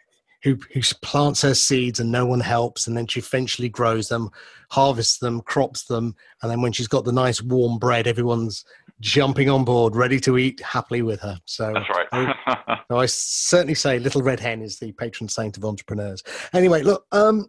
[0.43, 4.29] who, who plants her seeds and no one helps and then she eventually grows them
[4.69, 8.65] harvests them crops them and then when she's got the nice warm bread everyone's
[8.99, 11.37] jumping on board ready to eat happily with her.
[11.45, 12.07] So that's right.
[12.11, 16.23] I, so I certainly say little red hen is the patron saint of entrepreneurs.
[16.53, 17.47] Anyway look um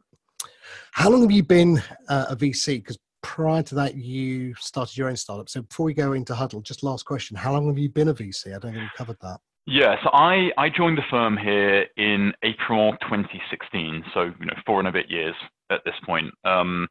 [0.93, 5.09] how long have you been uh, a vc because prior to that you started your
[5.09, 5.49] own startup.
[5.49, 7.37] So before we go into huddle just last question.
[7.37, 10.11] How long have you been a vc i don't think we covered that yeah, so
[10.13, 14.93] I, I joined the firm here in April 2016, so you know four and a
[14.93, 15.35] bit years
[15.71, 16.33] at this point.
[16.45, 16.87] Um,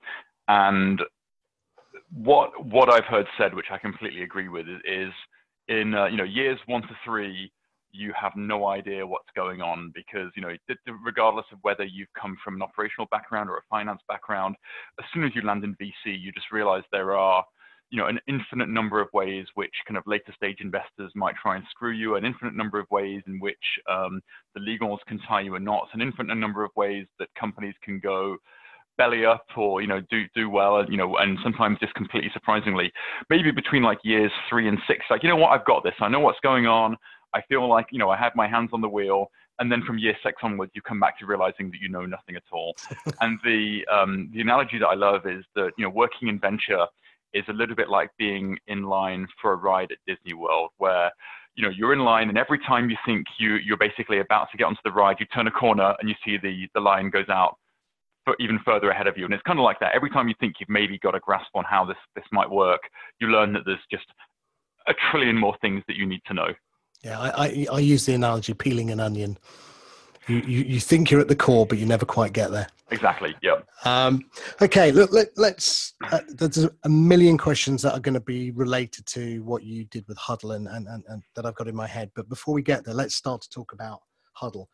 [0.47, 0.99] and
[2.12, 5.12] what what I've heard said, which I completely agree with, is,
[5.67, 7.51] in uh, you know years one to three,
[7.91, 10.55] you have no idea what's going on because you know
[11.05, 14.55] regardless of whether you've come from an operational background or a finance background,
[14.99, 17.45] as soon as you land in VC, you just realize there are
[17.93, 21.58] you know, an infinite number of ways which kind of later stage investors might try
[21.58, 23.56] and screw you, an infinite number of ways in which
[23.88, 24.19] um,
[24.56, 27.99] the legals can tie you in knots, an infinite number of ways that companies can
[27.99, 28.36] go
[28.97, 32.91] belly up or you know do do well you know and sometimes just completely surprisingly
[33.27, 35.49] maybe between like years three and six like you know what?
[35.49, 35.95] I've got this.
[35.99, 36.95] I know what's going on.
[37.34, 39.27] I feel like you know i have my hands on the wheel.
[39.60, 42.36] And then from year six onwards you come back to realizing that you know nothing
[42.36, 42.75] at all.
[43.21, 46.88] And the um, the analogy that i love is that you know working in venture
[47.33, 51.11] is a little bit like being in line for a ride at Disney World, where
[51.55, 54.57] you know you're in line, and every time you think you you're basically about to
[54.57, 57.29] get onto the ride, you turn a corner and you see the the line goes
[57.29, 57.57] out
[58.39, 59.25] even further ahead of you.
[59.25, 59.93] And it's kind of like that.
[59.93, 62.81] Every time you think you've maybe got a grasp on how this this might work,
[63.19, 64.05] you learn that there's just
[64.87, 66.47] a trillion more things that you need to know.
[67.03, 69.37] Yeah, I, I, I use the analogy peeling an onion.
[70.27, 72.67] You, you, you think you're at the core, but you never quite get there.
[72.91, 73.36] Exactly.
[73.41, 73.59] Yeah.
[73.86, 74.21] Um,
[74.62, 74.91] okay.
[74.91, 75.12] Look.
[75.12, 79.63] Let, us uh, there's a million questions that are going to be related to what
[79.63, 82.12] you did with Huddle and, and, and, and that I've got in my head.
[82.15, 84.01] But before we get there, let's start to talk about
[84.33, 84.69] Huddle.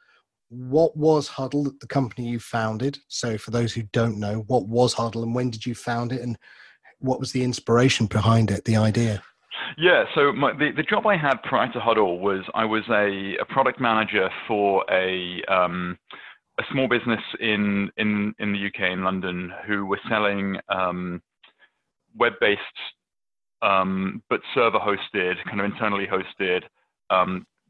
[0.49, 2.97] What was Huddle, the company you founded?
[3.07, 6.21] So, for those who don't know, what was Huddle, and when did you found it,
[6.21, 6.37] and
[6.99, 9.21] what was the inspiration behind it, the idea?
[9.77, 13.35] Yeah, so my, the, the job I had prior to Huddle was I was a,
[13.41, 15.97] a product manager for a um,
[16.59, 21.21] a small business in in in the UK in London who were selling um,
[22.17, 22.61] web-based
[23.61, 26.63] um, but server hosted, kind of internally hosted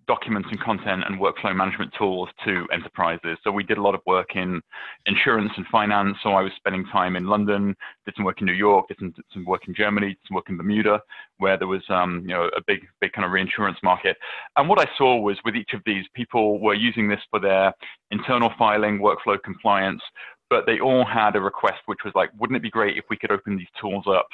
[0.10, 3.38] um, documents and content and workflow management tools to enterprises.
[3.44, 4.62] So we did a lot of work in
[5.06, 6.18] insurance and finance.
[6.24, 9.12] So I was spending time in London, did some work in New York, did some,
[9.12, 11.02] did some work in Germany, did some work in Bermuda,
[11.38, 14.18] where there was um, you know a big big kind of reinsurance market.
[14.56, 17.74] And what I saw was with each of these, people were using this for their
[18.12, 20.02] internal filing, workflow compliance,
[20.50, 23.18] but they all had a request which was like, wouldn't it be great if we
[23.18, 24.28] could open these tools up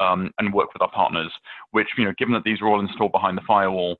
[0.00, 1.32] um, and work with our partners?
[1.70, 3.98] Which you know, given that these are all installed behind the firewall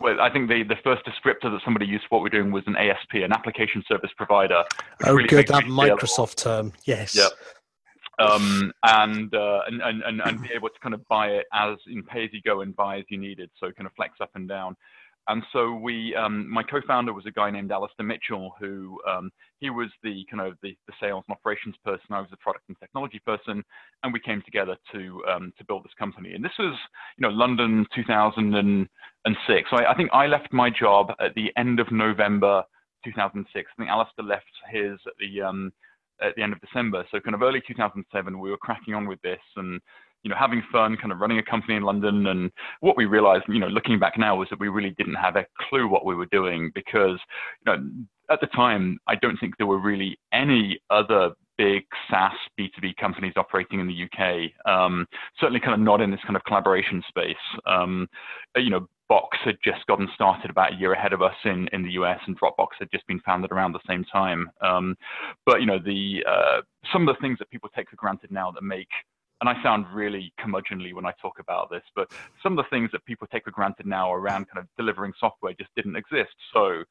[0.00, 2.64] Well, I think the, the first descriptor that somebody used for what we're doing was
[2.66, 4.64] an ASP, an application service provider.
[5.04, 6.72] Oh, really good, that Microsoft term.
[6.84, 7.14] Yes.
[7.14, 7.32] Yep
[8.20, 12.02] um, and, uh, and, and, and, be able to kind of buy it as in
[12.02, 13.50] pay as you go and buy as you needed.
[13.58, 14.76] So kind of flex up and down.
[15.28, 19.30] and so we, um, my co-founder was a guy named Alastair Mitchell, who um,
[19.60, 22.06] he was the kind of the, the, sales and operations person.
[22.10, 23.62] I was the product and technology person,
[24.02, 26.34] and we came together to um, to build this company.
[26.34, 26.76] And this was,
[27.16, 29.70] you know, London 2006.
[29.70, 32.64] So I, I, think I left my job at the end of November
[33.04, 33.48] 2006.
[33.54, 35.72] I think Alastair left his at the um,
[36.22, 37.04] at the end of December.
[37.10, 39.80] So kind of early 2007, we were cracking on with this and
[40.22, 42.26] you know, having fun, kind of running a company in London.
[42.26, 45.36] And what we realized, you know, looking back now, was that we really didn't have
[45.36, 47.18] a clue what we were doing because,
[47.64, 47.90] you know,
[48.30, 53.34] at the time, I don't think there were really any other big SaaS B2B companies
[53.36, 54.50] operating in the UK.
[54.70, 55.06] Um,
[55.38, 57.34] certainly, kind of not in this kind of collaboration space.
[57.66, 58.08] Um,
[58.56, 61.82] you know, Box had just gotten started about a year ahead of us in, in
[61.82, 64.48] the US, and Dropbox had just been founded around the same time.
[64.62, 64.96] Um,
[65.44, 68.52] but you know, the uh, some of the things that people take for granted now
[68.52, 68.88] that make
[69.40, 72.90] and I sound really curmudgeonly when I talk about this, but some of the things
[72.92, 76.34] that people take for granted now around kind of delivering software just didn't exist.
[76.52, 76.84] So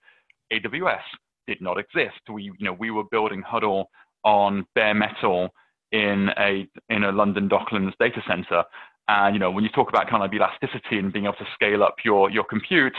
[0.52, 1.02] AWS
[1.48, 2.20] did not exist.
[2.32, 3.92] We, you know, we were building Huddle
[4.24, 5.54] on bare metal
[5.92, 8.64] in a in a London Docklands data center.
[9.10, 11.84] And you know, when you talk about kind of elasticity and being able to scale
[11.84, 12.96] up your your compute,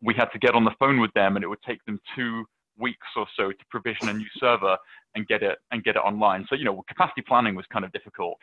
[0.00, 2.46] we had to get on the phone with them, and it would take them two
[2.78, 4.78] weeks or so to provision a new server
[5.14, 6.46] and get it and get it online.
[6.48, 8.38] So you know, capacity planning was kind of difficult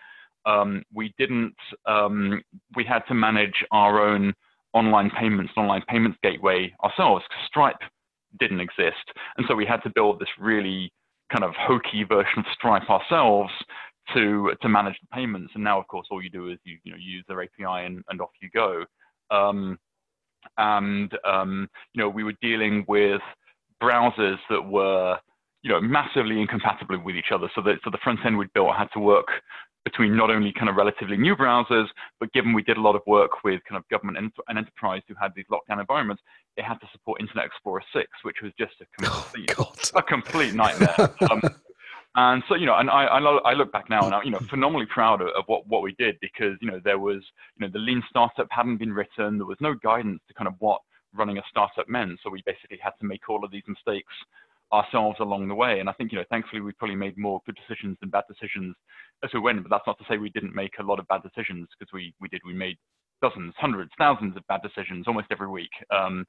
[0.46, 2.42] um, we didn't, um,
[2.76, 4.34] we had to manage our own
[4.74, 7.82] online payments, online payments gateway ourselves because Stripe
[8.40, 9.12] didn't exist.
[9.38, 10.92] And so we had to build this really
[11.32, 13.52] kind of hokey version of Stripe ourselves
[14.14, 15.52] to to manage the payments.
[15.56, 18.04] And now, of course, all you do is you you know use their API and,
[18.10, 18.86] and off you go.
[19.32, 19.78] Um,
[20.58, 23.22] and um, you know we were dealing with
[23.82, 25.18] browsers that were
[25.64, 27.50] you know massively incompatible with each other.
[27.56, 29.28] So that so the front end we built had to work
[29.86, 31.86] between not only kind of relatively new browsers,
[32.20, 35.14] but given we did a lot of work with kind of government and enterprise who
[35.22, 36.24] had these lockdown environments,
[36.58, 40.02] it had to support Internet Explorer 6, which was just a oh, complete, oh, a
[40.02, 41.14] complete nightmare.
[41.30, 41.42] um,
[42.16, 44.06] and so, you know, and I, I, look back now hmm.
[44.06, 46.80] and I'm, you know, phenomenally proud of, of, what, what we did because, you know,
[46.84, 47.22] there was,
[47.58, 49.38] you know, the lean startup hadn't been written.
[49.38, 50.82] There was no guidance to kind of what
[51.14, 52.20] running a startup meant.
[52.24, 54.14] So we basically had to make all of these mistakes
[54.74, 55.80] ourselves along the way.
[55.80, 58.76] And I think, you know, thankfully we probably made more good decisions than bad decisions
[59.24, 59.62] as we went.
[59.64, 62.14] But that's not to say we didn't make a lot of bad decisions because we
[62.20, 62.42] we did.
[62.46, 62.78] We made
[63.22, 65.72] dozens, hundreds, thousands of bad decisions almost every week.
[65.92, 66.26] Um,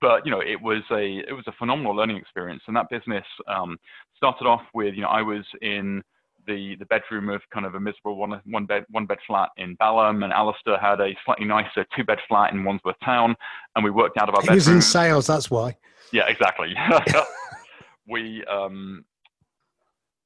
[0.00, 2.62] but you know, it was a it was a phenomenal learning experience.
[2.66, 3.78] And that business um,
[4.16, 6.02] started off with, you know, I was in
[6.46, 9.74] the, the bedroom of kind of a miserable one, one bed one bed flat in
[9.76, 13.34] Balham, and Alastair had a slightly nicer two bed flat in Wandsworth Town,
[13.74, 14.42] and we worked out of our.
[14.42, 14.56] He bedroom.
[14.56, 15.76] was in sales, that's why.
[16.12, 16.74] Yeah, exactly.
[18.08, 19.04] we um,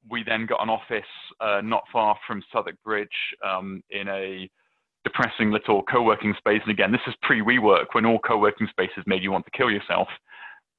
[0.08, 1.04] we then got an office
[1.40, 3.08] uh, not far from Southwark Bridge
[3.44, 4.50] um, in a
[5.04, 6.60] depressing little co-working space.
[6.62, 10.08] And again, this is pre-WeWork when all co-working spaces made you want to kill yourself.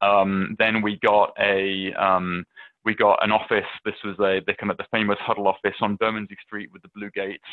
[0.01, 2.43] Um, then we got a um,
[2.84, 3.69] we got an office.
[3.86, 6.89] This was a the kind of the famous Huddle office on Bermondsey Street with the
[6.95, 7.43] blue gates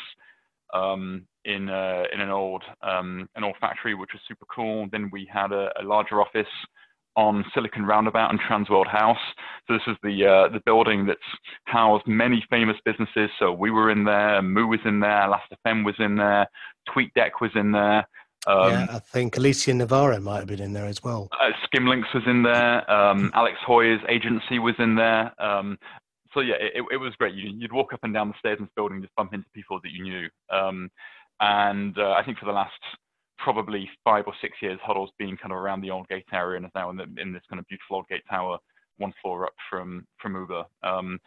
[0.73, 4.87] um, in uh, in an old um, an old factory, which was super cool.
[4.91, 6.47] Then we had a, a larger office
[7.19, 9.17] on Silicon Roundabout and Transworld House.
[9.67, 11.19] So this is the uh, the building that's
[11.65, 13.29] housed many famous businesses.
[13.37, 16.47] So we were in there, Moo was in there, Last.fm was in there,
[16.87, 18.07] TweetDeck was in there.
[18.47, 21.27] Um, yeah, I think Alicia Navarro might have been in there as well.
[21.41, 22.89] Uh, Skimlinks was in there.
[22.89, 25.33] Um, Alex Hoyer's agency was in there.
[25.43, 25.77] Um,
[26.33, 27.35] so yeah, it, it, was great.
[27.35, 29.81] You, would walk up and down the stairs in this building, just bump into people
[29.83, 30.29] that you knew.
[30.49, 30.89] Um,
[31.41, 32.79] and uh, I think for the last
[33.43, 36.71] probably five or six years, Huddle's been kind of around the Aldgate area and is
[36.75, 38.57] now in, the, in this kind of beautiful Aldgate Tower,
[38.97, 40.63] one floor up from from Uber.
[40.83, 41.19] Um,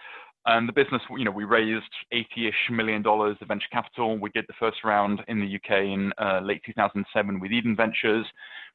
[0.47, 4.19] and the business, you know, we raised 80-ish million dollars of venture capital.
[4.19, 8.27] We did the first round in the UK in uh, late 2007 with Eden Ventures.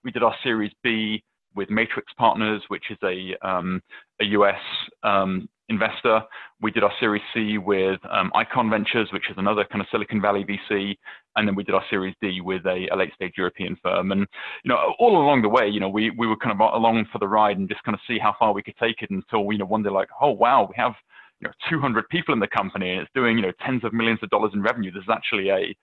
[0.04, 1.22] We did our Series B
[1.56, 3.82] with Matrix Partners, which is a um,
[4.22, 4.62] a US
[5.04, 6.22] um, investor.
[6.62, 10.22] We did our Series C with um, Icon Ventures, which is another kind of Silicon
[10.22, 10.96] Valley VC,
[11.36, 14.12] and then we did our Series D with a, a late-stage European firm.
[14.12, 14.22] And
[14.64, 17.20] you know, all along the way, you know, we we were kind of along for
[17.20, 19.58] the ride and just kind of see how far we could take it until you
[19.58, 20.94] know one day like, oh wow, we have
[21.40, 24.20] you know 200 people in the company and it's doing you know tens of millions
[24.24, 24.92] of dollars in revenue.
[24.92, 25.76] This is actually a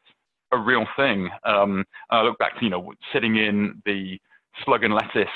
[0.52, 1.28] a real thing.
[1.44, 4.18] Um, I look back to you know sitting in the
[4.64, 5.28] slug and lettuce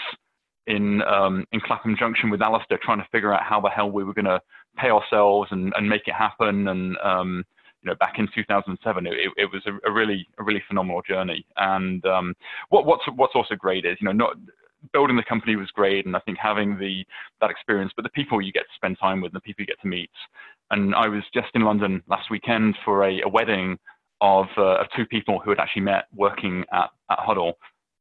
[0.68, 4.04] in um, in Clapham Junction with Alastair, trying to figure out how the hell we
[4.04, 4.40] were going to
[4.76, 6.68] pay ourselves and, and make it happen.
[6.68, 7.44] And um,
[7.82, 11.44] you know, back in 2007, it, it was a, a, really a really phenomenal journey.
[11.56, 12.34] And um,
[12.68, 14.36] what, what's what's also great is you know not
[14.92, 17.04] building the company was great, and I think having the
[17.40, 19.66] that experience, but the people you get to spend time with, and the people you
[19.66, 20.10] get to meet.
[20.70, 23.78] And I was just in London last weekend for a, a wedding
[24.20, 27.54] of, uh, of two people who had actually met working at, at Huddle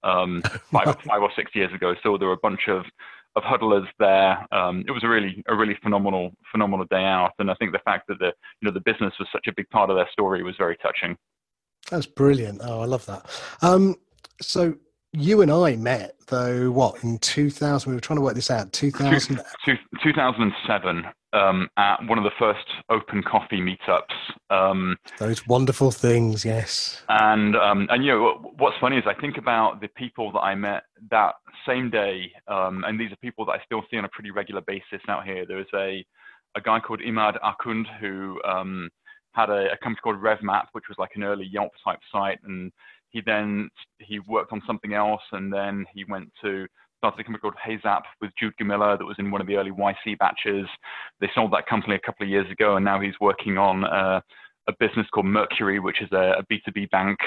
[0.04, 0.42] um,
[0.72, 1.96] five, five or six years ago.
[2.04, 2.86] So there were a bunch of
[3.36, 4.46] of huddlers there.
[4.52, 7.80] Um, it was a really a really phenomenal phenomenal day out, and I think the
[7.80, 10.44] fact that the you know the business was such a big part of their story
[10.44, 11.16] was very touching.
[11.90, 12.62] That's brilliant.
[12.64, 13.30] Oh, I love that.
[13.62, 13.96] Um,
[14.42, 14.76] so
[15.14, 18.72] you and I met though what in 2000 we were trying to work this out
[18.74, 19.42] 2000
[20.04, 24.02] 2007 um, at one of the first open coffee meetups.
[24.50, 27.04] Um, those wonderful things yes.
[27.10, 30.56] and um, and you know what's funny is I think about the people that I
[30.56, 31.36] met that
[31.68, 34.62] same day um, and these are people that I still see on a pretty regular
[34.62, 35.46] basis out here.
[35.46, 36.06] There's a
[36.56, 38.90] a guy called Immad Akhund who um,
[39.34, 42.72] had a, a company called RevMap which was like an early Yelp type site and
[43.10, 43.70] he then
[44.00, 46.68] he worked on something else, and then he went to
[46.98, 49.72] started a company called HeyZap with Jude Gomila that was in one of the early
[49.72, 50.68] YC batches.
[51.20, 54.22] They sold that company a couple of years ago, and now he's working on uh,
[54.68, 57.20] a business called Mercury, which is a a B2B bank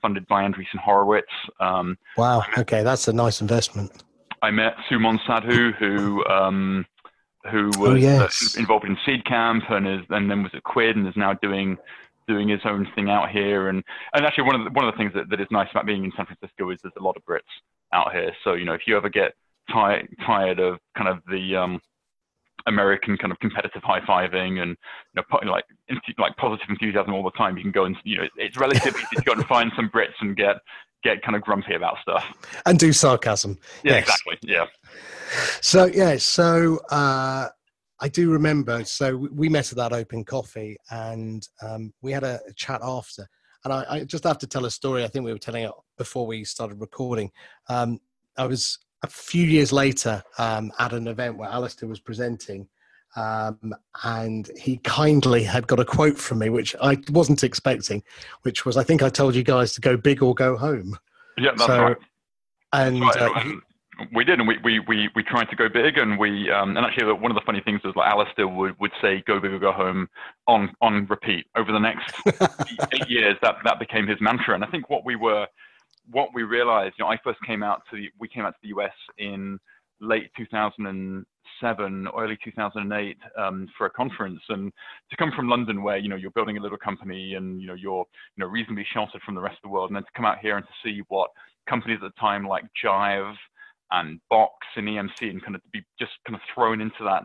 [0.00, 1.26] funded by Andreessen Horowitz.
[1.60, 2.44] Um, wow.
[2.58, 4.04] Okay, that's a nice investment.
[4.42, 6.84] I met Sumon Sadhu, who um,
[7.50, 8.56] who oh, was oh, yes.
[8.56, 11.78] involved in Seedcamp and is and then was at Quid and is now doing
[12.26, 13.68] doing his own thing out here.
[13.68, 13.82] And,
[14.14, 16.04] and actually, one of the, one of the things that, that is nice about being
[16.04, 17.40] in San Francisco is there's a lot of Brits
[17.94, 18.32] out here.
[18.42, 19.32] So you know, if you ever get
[19.70, 21.80] tired tired of kind of the um,
[22.66, 24.76] American kind of competitive high fiving and
[25.14, 25.64] you know like
[26.18, 29.16] like positive enthusiasm all the time, you can go and you know it's relatively easy
[29.16, 30.56] to go and find some Brits and get
[31.02, 32.32] get kind of grumpy about stuff
[32.66, 33.58] and do sarcasm.
[33.82, 34.02] Yeah, yes.
[34.02, 34.38] exactly.
[34.42, 34.66] Yeah.
[35.60, 37.48] So yeah, so uh,
[38.00, 38.84] I do remember.
[38.84, 43.26] So we met at that open coffee, and um, we had a, chat after.
[43.64, 45.04] And I, I, just have to tell a story.
[45.04, 47.30] I think we were telling it before we started recording.
[47.68, 47.98] Um,
[48.36, 52.68] I was a few years later um, at an event where Alastair was presenting,
[53.16, 58.02] um, and he kindly had got a quote from me, which I wasn't expecting,
[58.42, 60.98] which was, "I think I told you guys to go big or go home."
[61.38, 61.96] Yeah, that's so, right.
[62.72, 63.16] And right.
[63.16, 63.44] Uh,
[64.14, 66.84] we did, and we, we, we, we tried to go big, and we um, and
[66.84, 69.58] actually one of the funny things was like Alastair would, would say "go big or
[69.58, 70.08] go home"
[70.46, 72.14] on on repeat over the next
[72.92, 73.36] eight years.
[73.42, 75.46] That that became his mantra, and I think what we were
[76.10, 78.58] what we realized, you know, I first came out to the, we came out to
[78.62, 79.58] the US in
[80.00, 84.72] late 2007, early 2008 um, for a conference, and
[85.10, 87.74] to come from London, where you know you're building a little company and you know
[87.74, 88.04] you're
[88.36, 90.38] you know reasonably sheltered from the rest of the world, and then to come out
[90.40, 91.30] here and to see what
[91.68, 93.34] companies at the time like Jive
[93.94, 97.24] and Box and EMC and kind of be just kind of thrown into that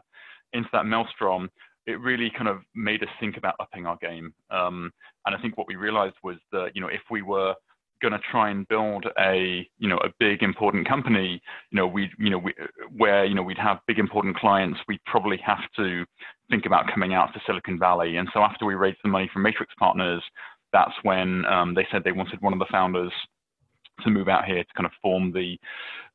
[0.53, 1.49] into that maelstrom,
[1.85, 4.33] it really kind of made us think about upping our game.
[4.49, 4.91] Um,
[5.25, 7.53] and I think what we realized was that you know if we were
[8.01, 11.41] going to try and build a you know a big important company,
[11.71, 12.53] you know we you know we,
[12.95, 16.05] where you know we'd have big important clients, we'd probably have to
[16.49, 18.17] think about coming out to Silicon Valley.
[18.17, 20.23] And so after we raised the money from Matrix Partners,
[20.73, 23.11] that's when um, they said they wanted one of the founders
[24.03, 25.57] to move out here to kind of form the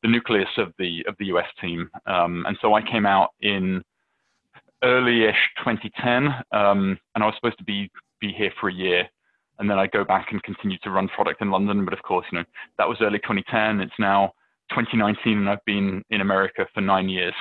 [0.01, 1.89] the nucleus of the of the US team.
[2.05, 3.83] Um, and so I came out in
[4.83, 9.07] early-ish 2010, um, and I was supposed to be be here for a year,
[9.59, 11.85] and then I go back and continue to run product in London.
[11.85, 12.45] But of course, you know
[12.77, 13.81] that was early 2010.
[13.81, 14.33] It's now
[14.69, 17.33] 2019, and I've been in America for nine years.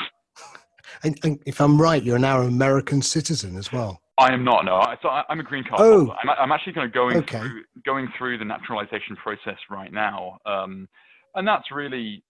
[1.03, 4.01] And, and if I'm right, you're now an American citizen as well.
[4.19, 4.65] I am not.
[4.65, 5.81] No, I, so I, am a green card.
[5.81, 6.15] Oh.
[6.23, 7.39] I'm, I'm actually kind of going okay.
[7.39, 10.89] through going through the naturalization process right now, um,
[11.35, 12.23] and that's really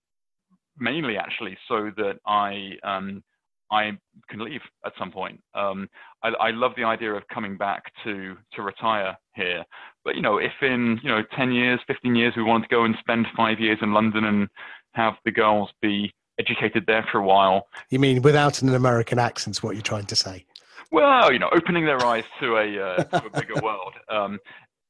[0.78, 3.22] mainly actually so that I um,
[3.70, 3.92] I
[4.28, 5.40] can leave at some point.
[5.54, 5.88] Um,
[6.22, 9.64] I, I, love the idea of coming back to to retire here,
[10.04, 12.84] but you know, if in you know 10 years, 15 years, we want to go
[12.84, 14.48] and spend five years in London and
[14.92, 17.66] have the girls be educated there for a while.
[17.90, 19.62] You mean without an American accent?
[19.62, 20.46] What you're trying to say?
[20.92, 23.94] Well, you know, opening their eyes to a, uh, to a bigger world.
[24.08, 24.38] Um,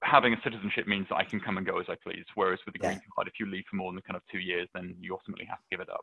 [0.03, 2.25] having a citizenship means that I can come and go as I please.
[2.35, 2.99] Whereas with the green yeah.
[3.15, 5.59] card, if you leave for more than kind of two years, then you ultimately have
[5.59, 6.03] to give it up.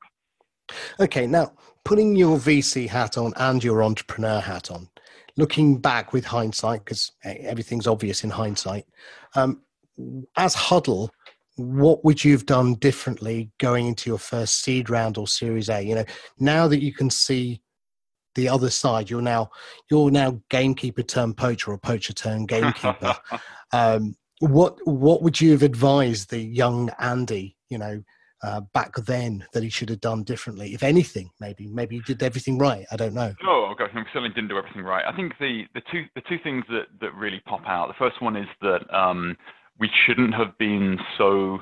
[1.00, 1.52] Okay, now
[1.84, 4.90] putting your VC hat on and your entrepreneur hat on,
[5.38, 8.86] looking back with hindsight, because everything's obvious in hindsight,
[9.36, 9.62] um,
[10.38, 11.12] as Huddle,
[11.58, 15.82] what would you have done differently going into your first seed round or Series A?
[15.82, 16.06] You know,
[16.40, 17.62] now that you can see
[18.36, 19.10] the other side.
[19.10, 19.50] You're now
[19.90, 23.18] you're now gamekeeper turned poacher or poacher turned gamekeeper.
[23.74, 27.58] um, what what would you have advised the young Andy?
[27.70, 28.04] You know.
[28.44, 32.24] Uh, back then, that he should have done differently, if anything, maybe maybe he did
[32.24, 32.88] everything right.
[32.92, 33.36] I don't know.
[33.46, 35.06] Oh gosh, I certainly didn't do everything right.
[35.08, 37.90] I think the the two the two things that that really pop out.
[37.90, 39.38] The first one is that um,
[39.80, 41.60] we shouldn't have been so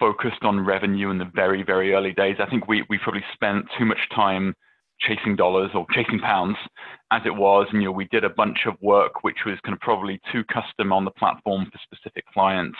[0.00, 2.34] focused on revenue in the very very early days.
[2.40, 4.56] I think we we probably spent too much time
[5.06, 6.56] chasing dollars or chasing pounds
[7.10, 7.66] as it was.
[7.72, 10.44] And, you know, we did a bunch of work which was kind of probably too
[10.44, 12.78] custom on the platform for specific clients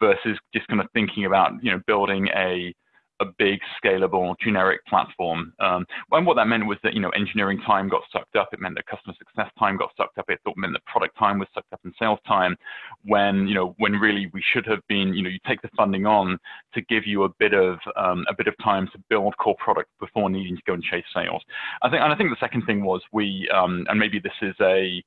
[0.00, 2.74] versus just kind of thinking about you know building a
[3.20, 5.52] a big scalable generic platform.
[5.60, 8.48] Um, and what that meant was that you know engineering time got sucked up.
[8.52, 10.26] It meant that customer success time got sucked up.
[10.28, 12.56] It meant that product time was sucked up in sales time.
[13.04, 16.06] When you know when really we should have been you know you take the funding
[16.06, 16.38] on
[16.74, 19.90] to give you a bit of um, a bit of time to build core product
[20.00, 21.42] before needing to go and chase sales.
[21.82, 24.54] I think and I think the second thing was we um, and maybe this is
[24.60, 25.02] a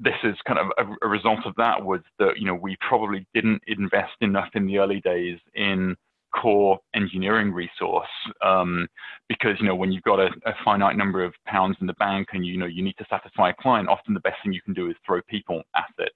[0.00, 3.26] this is kind of a, a result of that was that you know we probably
[3.34, 5.96] didn't invest enough in the early days in
[6.34, 8.08] core engineering resource
[8.44, 8.86] um,
[9.28, 12.28] because you know when you've got a, a, finite number of pounds in the bank
[12.32, 14.74] and you know you need to satisfy a client often the best thing you can
[14.74, 16.12] do is throw people at it.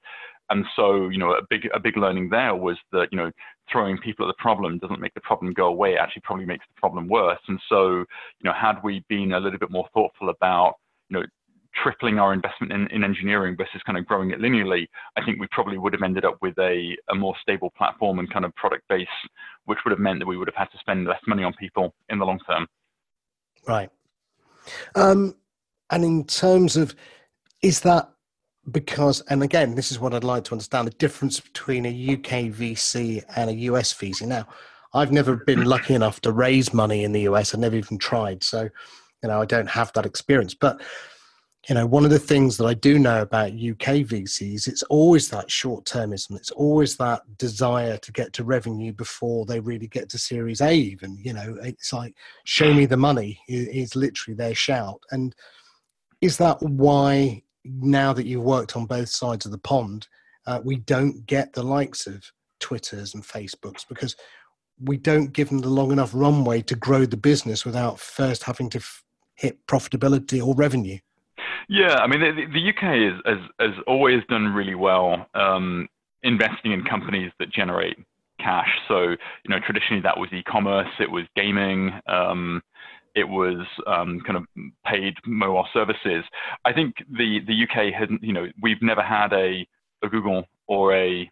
[0.50, 3.30] And so you know a big a big learning there was that you know
[3.70, 6.66] throwing people at the problem doesn't make the problem go away it actually probably makes
[6.68, 7.40] the problem worse.
[7.48, 10.74] And so you know had we been a little bit more thoughtful about
[11.08, 11.24] you know
[11.82, 15.46] tripling our investment in, in engineering versus kind of growing it linearly, I think we
[15.50, 18.86] probably would have ended up with a, a more stable platform and kind of product
[18.88, 19.06] base,
[19.64, 21.94] which would have meant that we would have had to spend less money on people
[22.08, 22.66] in the long term.
[23.66, 23.90] Right.
[24.94, 25.34] Um,
[25.90, 26.94] and in terms of,
[27.62, 28.10] is that
[28.70, 32.50] because, and again, this is what I'd like to understand the difference between a UK
[32.52, 34.26] VC and a US VC.
[34.26, 34.46] Now,
[34.94, 37.52] I've never been lucky enough to raise money in the US.
[37.52, 38.42] I've never even tried.
[38.42, 38.62] So,
[39.22, 40.54] you know, I don't have that experience.
[40.54, 40.80] But
[41.68, 45.30] you know, one of the things that I do know about UK VCs, it's always
[45.30, 46.36] that short termism.
[46.36, 50.74] It's always that desire to get to revenue before they really get to Series A.
[50.74, 55.00] Even you know, it's like show me the money is, literally their shout.
[55.10, 55.34] And
[56.20, 60.06] is that why now that you've worked on both sides of the pond,
[60.46, 64.16] uh, we don't get the likes of Twitters and Facebooks because
[64.82, 68.68] we don't give them the long enough runway to grow the business without first having
[68.70, 69.04] to f-
[69.34, 70.98] hit profitability or revenue.
[71.68, 75.88] Yeah, I mean, the, the UK has, has always done really well um,
[76.22, 77.96] investing in companies that generate
[78.40, 78.68] cash.
[78.88, 82.62] So, you know, traditionally that was e-commerce, it was gaming, um,
[83.14, 84.44] it was um, kind of
[84.84, 86.24] paid mobile services.
[86.64, 89.66] I think the the UK has, you know, we've never had a,
[90.02, 91.30] a Google or a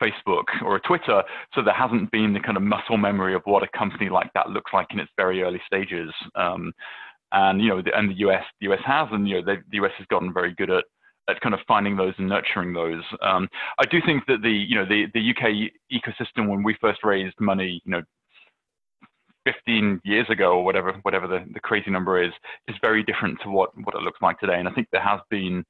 [0.00, 1.22] Facebook or a Twitter,
[1.54, 4.50] so there hasn't been the kind of muscle memory of what a company like that
[4.50, 6.10] looks like in its very early stages.
[6.36, 6.72] Um,
[7.32, 9.92] and you know, the, and the US, the US has, and you know, the US
[9.98, 10.84] has gotten very good at
[11.28, 13.02] at kind of finding those and nurturing those.
[13.22, 13.48] Um,
[13.78, 17.38] I do think that the you know the the UK ecosystem when we first raised
[17.40, 18.02] money, you know,
[19.44, 22.32] 15 years ago or whatever whatever the, the crazy number is,
[22.66, 24.58] is very different to what what it looks like today.
[24.58, 25.64] And I think there has been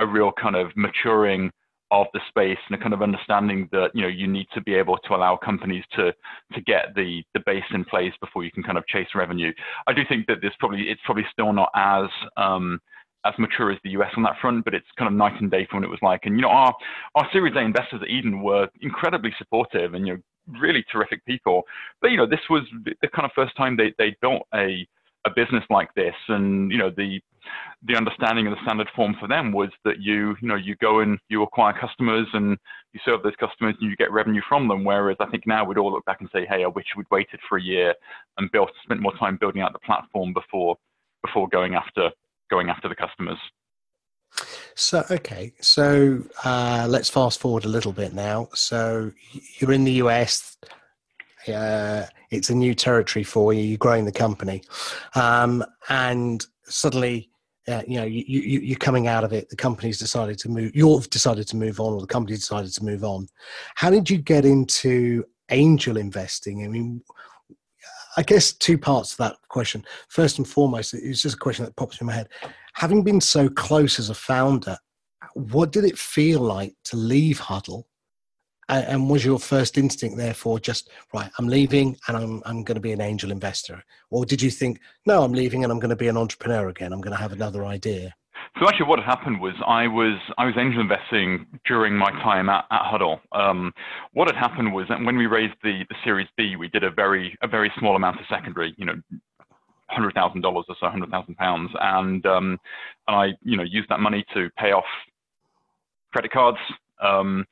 [0.00, 1.50] a real kind of maturing
[1.92, 4.74] of the space and a kind of understanding that you know you need to be
[4.74, 6.12] able to allow companies to
[6.54, 9.52] to get the the base in place before you can kind of chase revenue.
[9.86, 12.06] I do think that there's probably it's probably still not as
[12.38, 12.80] um,
[13.26, 15.66] as mature as the US on that front, but it's kind of night and day
[15.70, 16.22] from what it was like.
[16.24, 16.74] And you know, our
[17.14, 21.62] our Series A investors at Eden were incredibly supportive and you know really terrific people.
[22.00, 24.86] But you know, this was the kind of first time they they built a
[25.26, 27.20] a business like this, and you know the
[27.84, 31.00] the understanding of the standard form for them was that you you know you go
[31.00, 32.56] and you acquire customers and
[32.92, 34.84] you serve those customers and you get revenue from them.
[34.84, 37.40] Whereas I think now we'd all look back and say, hey, I wish we'd waited
[37.48, 37.94] for a year
[38.38, 40.76] and built spent more time building out the platform before
[41.24, 42.10] before going after
[42.50, 43.38] going after the customers.
[44.74, 48.48] So okay, so uh, let's fast forward a little bit now.
[48.54, 49.12] So
[49.58, 50.56] you're in the US.
[51.46, 53.62] Uh, it's a new territory for you.
[53.62, 54.62] You're growing the company,
[55.14, 57.31] um, and suddenly
[57.68, 60.72] uh, you know you, you you're coming out of it the company's decided to move
[60.74, 63.26] you've decided to move on or the company decided to move on.
[63.74, 66.64] How did you get into angel investing?
[66.64, 67.02] I mean
[68.16, 69.84] i guess two parts to that question.
[70.08, 72.28] First and foremost it's just a question that pops in my head.
[72.74, 74.76] Having been so close as a founder
[75.34, 77.86] what did it feel like to leave huddle
[78.78, 82.80] and was your first instinct therefore just right i'm leaving and i'm, I'm going to
[82.80, 85.96] be an angel investor or did you think no i'm leaving and i'm going to
[85.96, 86.92] be an entrepreneur again.
[86.92, 88.14] I'm going to have another idea
[88.58, 92.66] so actually, what happened was I was I was angel investing during my time at,
[92.70, 93.20] at Huddle.
[93.32, 93.72] Um,
[94.12, 96.90] what had happened was that when we raised the, the Series B, we did a
[96.90, 98.94] very a very small amount of secondary, you know,
[99.88, 102.58] hundred thousand dollars or so, hundred thousand pounds, and um,
[103.08, 104.84] and I you know used that money to pay off
[106.12, 106.58] credit cards,
[107.02, 107.46] um,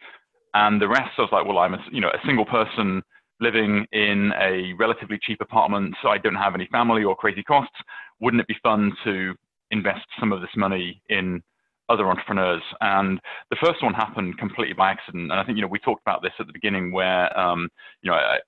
[0.55, 3.03] and the rest, I was like, well, I'm a, you know, a single person
[3.41, 7.77] living in a relatively cheap apartment, so I don't have any family or crazy costs.
[8.21, 9.35] Wouldn't it be fun to
[9.71, 11.43] invest some of this money in
[11.89, 12.63] other entrepreneurs?
[12.81, 13.19] And
[13.51, 15.31] the first one happened completely by accident.
[15.31, 17.69] And I think, you know, we talked about this at the beginning where, um,
[18.03, 18.39] you know, I,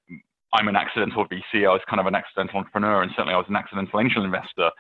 [0.55, 1.67] I'm an accidental VC.
[1.67, 4.71] I was kind of an accidental entrepreneur, and certainly I was an accidental angel investor.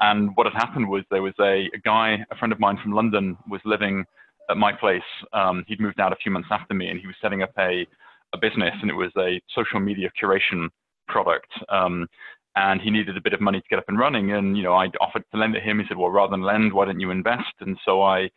[0.00, 2.92] And what had happened was there was a, a guy, a friend of mine from
[2.92, 4.04] London, was living
[4.50, 5.02] at my place.
[5.32, 7.86] Um, he'd moved out a few months after me, and he was setting up a
[8.34, 10.68] a business, and it was a social media curation
[11.08, 11.50] product.
[11.68, 12.08] Um,
[12.54, 14.32] and he needed a bit of money to get up and running.
[14.32, 15.78] And you know, I offered to lend it him.
[15.78, 18.28] He said, "Well, rather than lend, why don't you invest?" And so I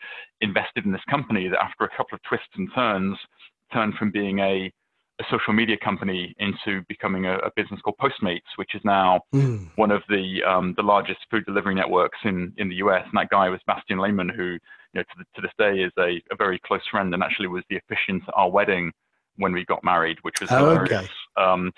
[0.41, 3.17] invested in this company that, after a couple of twists and turns,
[3.73, 4.71] turned from being a,
[5.19, 9.69] a social media company into becoming a, a, business called Postmates, which is now mm.
[9.75, 13.03] one of the um, the largest food delivery networks in in the US.
[13.03, 14.57] And that guy was Bastian Lehmann, who
[14.95, 17.47] you know to, the, to this day is a, a very close friend, and actually
[17.47, 18.91] was the officiant at our wedding
[19.37, 20.93] when we got married, which was oh, hilarious.
[20.93, 21.09] Okay.
[21.37, 21.71] Um,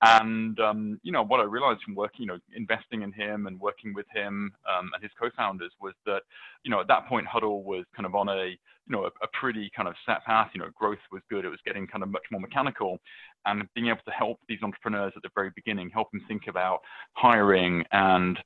[0.00, 3.60] and um, you know what I realized from working, you know, investing in him and
[3.60, 6.22] working with him um, and his co-founders was that,
[6.64, 8.56] you know, at that point Huddle was kind of on a, you
[8.88, 10.50] know, a, a, pretty kind of set path.
[10.54, 11.44] You know, growth was good.
[11.44, 12.98] It was getting kind of much more mechanical,
[13.44, 16.80] and being able to help these entrepreneurs at the very beginning, help them think about
[17.12, 18.38] hiring and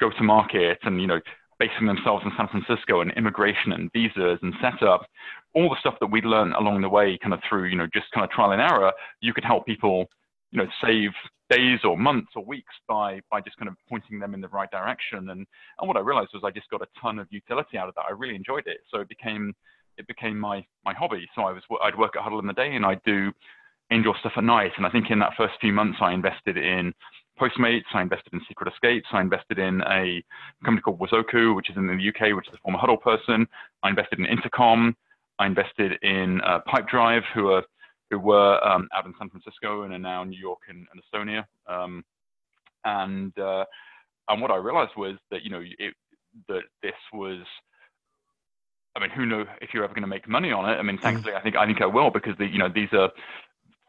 [0.00, 1.20] go to market and you know
[1.58, 5.06] basing themselves in San Francisco and immigration and visas and setup,
[5.54, 8.06] all the stuff that we'd learned along the way, kind of through, you know, just
[8.12, 10.06] kind of trial and error, you could help people,
[10.52, 11.10] you know, save
[11.50, 14.70] days or months or weeks by by just kind of pointing them in the right
[14.70, 15.30] direction.
[15.30, 15.46] And
[15.78, 18.04] and what I realized was I just got a ton of utility out of that.
[18.08, 18.78] I really enjoyed it.
[18.90, 19.54] So it became
[19.96, 21.28] it became my my hobby.
[21.34, 23.32] So I was I'd work at Huddle in the day and I'd do
[23.90, 24.72] angel stuff at night.
[24.76, 26.92] And I think in that first few months I invested in
[27.38, 27.84] Postmates.
[27.94, 29.06] I invested in Secret Escapes.
[29.12, 30.22] I invested in a
[30.64, 33.46] company called Wazoku, which is in the UK, which is a former Huddle person.
[33.82, 34.96] I invested in Intercom.
[35.38, 37.62] I invested in uh, Pipedrive, who are
[38.10, 41.02] who were um, out in San Francisco and are now in New York and, and
[41.02, 41.44] Estonia.
[41.66, 42.04] Um,
[42.84, 43.64] and uh,
[44.28, 45.94] and what I realized was that you know it,
[46.48, 47.40] that this was.
[48.96, 50.74] I mean, who knows if you're ever going to make money on it?
[50.74, 51.02] I mean, mm.
[51.02, 53.10] thankfully, I think I think I will because the, you know these are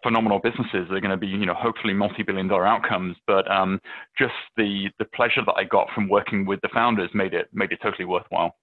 [0.04, 0.88] phenomenal businesses.
[0.90, 3.16] They're going to be, you know, hopefully multi-billion-dollar outcomes.
[3.28, 3.80] But um,
[4.18, 7.72] just the the pleasure that I got from working with the founders made it made
[7.72, 8.56] it totally worthwhile.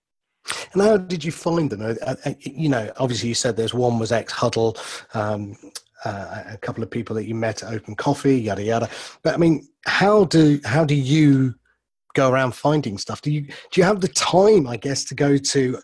[0.72, 1.82] And how did you find them?
[1.82, 4.76] Uh, uh, you know, obviously you said there's one was ex Huddle,
[5.14, 5.56] um,
[6.04, 8.88] uh, a couple of people that you met at Open Coffee, yada yada.
[9.22, 11.54] But I mean, how do how do you
[12.14, 13.22] go around finding stuff?
[13.22, 15.78] Do you do you have the time, I guess, to go to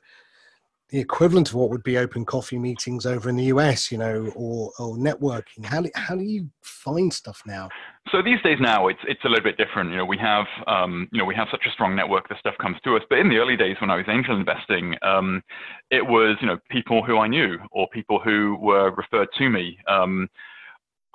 [0.92, 4.30] the equivalent of what would be open coffee meetings over in the US, you know,
[4.36, 5.64] or, or networking?
[5.64, 7.70] How do, how do you find stuff now?
[8.10, 9.90] So these days now, it's it's a little bit different.
[9.90, 12.54] You know, we have um, you know we have such a strong network that stuff
[12.60, 13.02] comes to us.
[13.08, 15.42] But in the early days when I was angel investing, um,
[15.90, 19.78] it was you know people who I knew or people who were referred to me.
[19.88, 20.28] Um,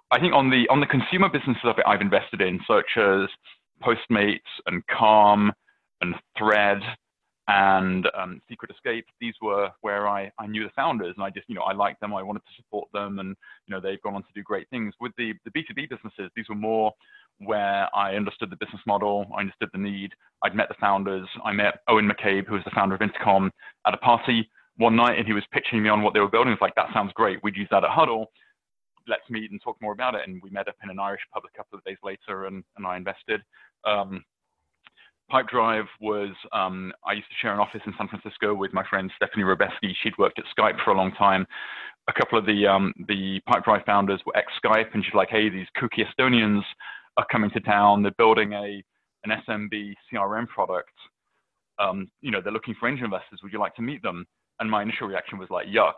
[0.10, 3.30] I think on the on the consumer businesses that I've invested in, such as
[3.84, 5.52] Postmates and Calm
[6.02, 6.80] and Thread
[7.48, 9.06] and um, Secret Escape.
[9.22, 12.02] These were where I, I knew the founders, and I just you know I liked
[12.02, 12.14] them.
[12.14, 13.36] I wanted to support them, and
[13.66, 14.94] you know they've gone on to do great things.
[15.00, 16.92] With the the B2B businesses, these were more
[17.40, 20.12] where I understood the business model, I understood the need.
[20.44, 21.28] I'd met the founders.
[21.46, 23.52] I met Eoghan McCabe, who was the founder of Intercom,
[23.86, 26.54] at a party one night, and he was pitching me on what they were building.
[26.54, 27.40] It's like that sounds great.
[27.44, 28.32] We'd use that at Huddle.
[29.08, 30.22] Let's meet and talk more about it.
[30.28, 32.86] And we met up in an Irish pub a couple of days later, and, and
[32.86, 33.42] I invested.
[33.86, 34.24] Um,
[35.32, 39.12] Pipedrive was, um, I used to share an office in San Francisco with my friend
[39.16, 39.94] Stephanie Robeski.
[40.02, 41.46] She'd worked at Skype for a long time.
[42.08, 45.68] A couple of the, um, the Pipedrive founders were ex-Skype, and she's like, hey, these
[45.78, 46.62] kooky Estonians
[47.18, 48.02] are coming to town.
[48.02, 48.82] They're building a,
[49.26, 50.94] an SMB CRM product.
[51.80, 53.42] Um, you know, they're looking for angel investors.
[53.44, 54.26] Would you like to meet them?
[54.60, 55.94] And my initial reaction was like, yuck,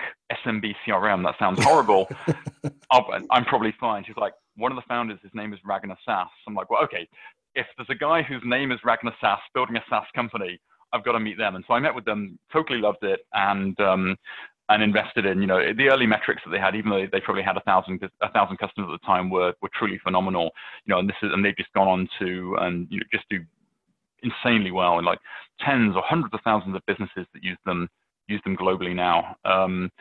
[0.46, 2.10] SMB CRM, that sounds horrible.
[2.92, 4.04] I'm probably fine.
[4.06, 6.28] She's like, one of the founders, his name is Ragnar Sass.
[6.48, 7.08] I'm like, well, okay,
[7.56, 10.60] if there's a guy whose name is Ragnar Sass building a SaaS company,
[10.94, 11.56] I've got to meet them.
[11.56, 14.16] And so I met with them, totally loved it, and um,
[14.70, 15.42] and invested in.
[15.42, 18.02] You know, the early metrics that they had, even though they probably had a thousand
[18.22, 20.52] a thousand customers at the time, were were truly phenomenal.
[20.86, 23.26] You know, and this is and they've just gone on to and you know just
[23.30, 23.40] do
[24.24, 25.20] insanely well, and like
[25.62, 27.88] tens or hundreds of thousands of businesses that use them
[28.30, 29.36] use them globally now.
[29.46, 29.92] Um,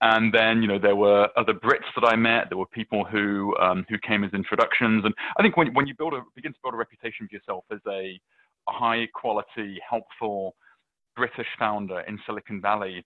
[0.00, 2.48] and then, you know, there were other Brits that I met.
[2.50, 5.04] There were people who um, who came as introductions.
[5.04, 7.64] And I think when when you build a begin to build a reputation for yourself
[7.72, 8.20] as a,
[8.68, 10.56] high quality, helpful
[11.14, 13.04] British founder in Silicon Valley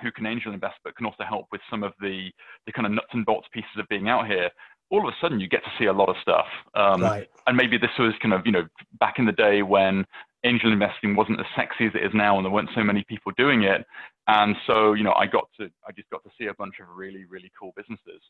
[0.00, 2.30] who can angel invest but can also help with some of the
[2.66, 4.48] the kind of nuts and bolts pieces of being out here
[4.92, 6.46] all of a sudden you get to see a lot of stuff.
[6.74, 7.28] Um, right.
[7.46, 8.68] And maybe this was kind of, you know,
[9.00, 10.04] back in the day when
[10.44, 13.32] angel investing wasn't as sexy as it is now and there weren't so many people
[13.36, 13.86] doing it.
[14.28, 16.86] And so, you know, I got to, I just got to see a bunch of
[16.94, 18.22] really, really cool businesses.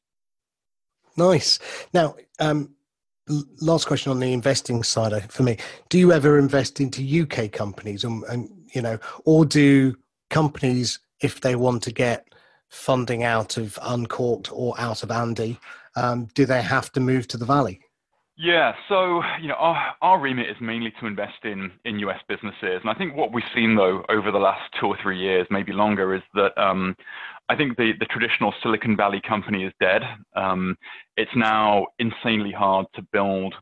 [1.17, 1.59] Nice.
[1.93, 2.75] Now, um,
[3.61, 5.59] last question on the investing side for me.
[5.89, 9.97] Do you ever invest into UK companies and, and you know, or do
[10.31, 12.27] companies, if they want to get
[12.69, 15.61] funding out of Uncorked or out of Andy,
[15.95, 17.81] um, do they have to move to the Valley?
[18.37, 22.81] Yeah, so you know our, our remit is mainly to invest in in US businesses,
[22.83, 25.73] and I think what we've seen though over the last two or three years, maybe
[25.73, 26.97] longer, is that um,
[27.51, 30.03] I think the, the traditional Silicon Valley company is dead.
[30.35, 30.77] Um,
[31.17, 33.55] it's now insanely hard to build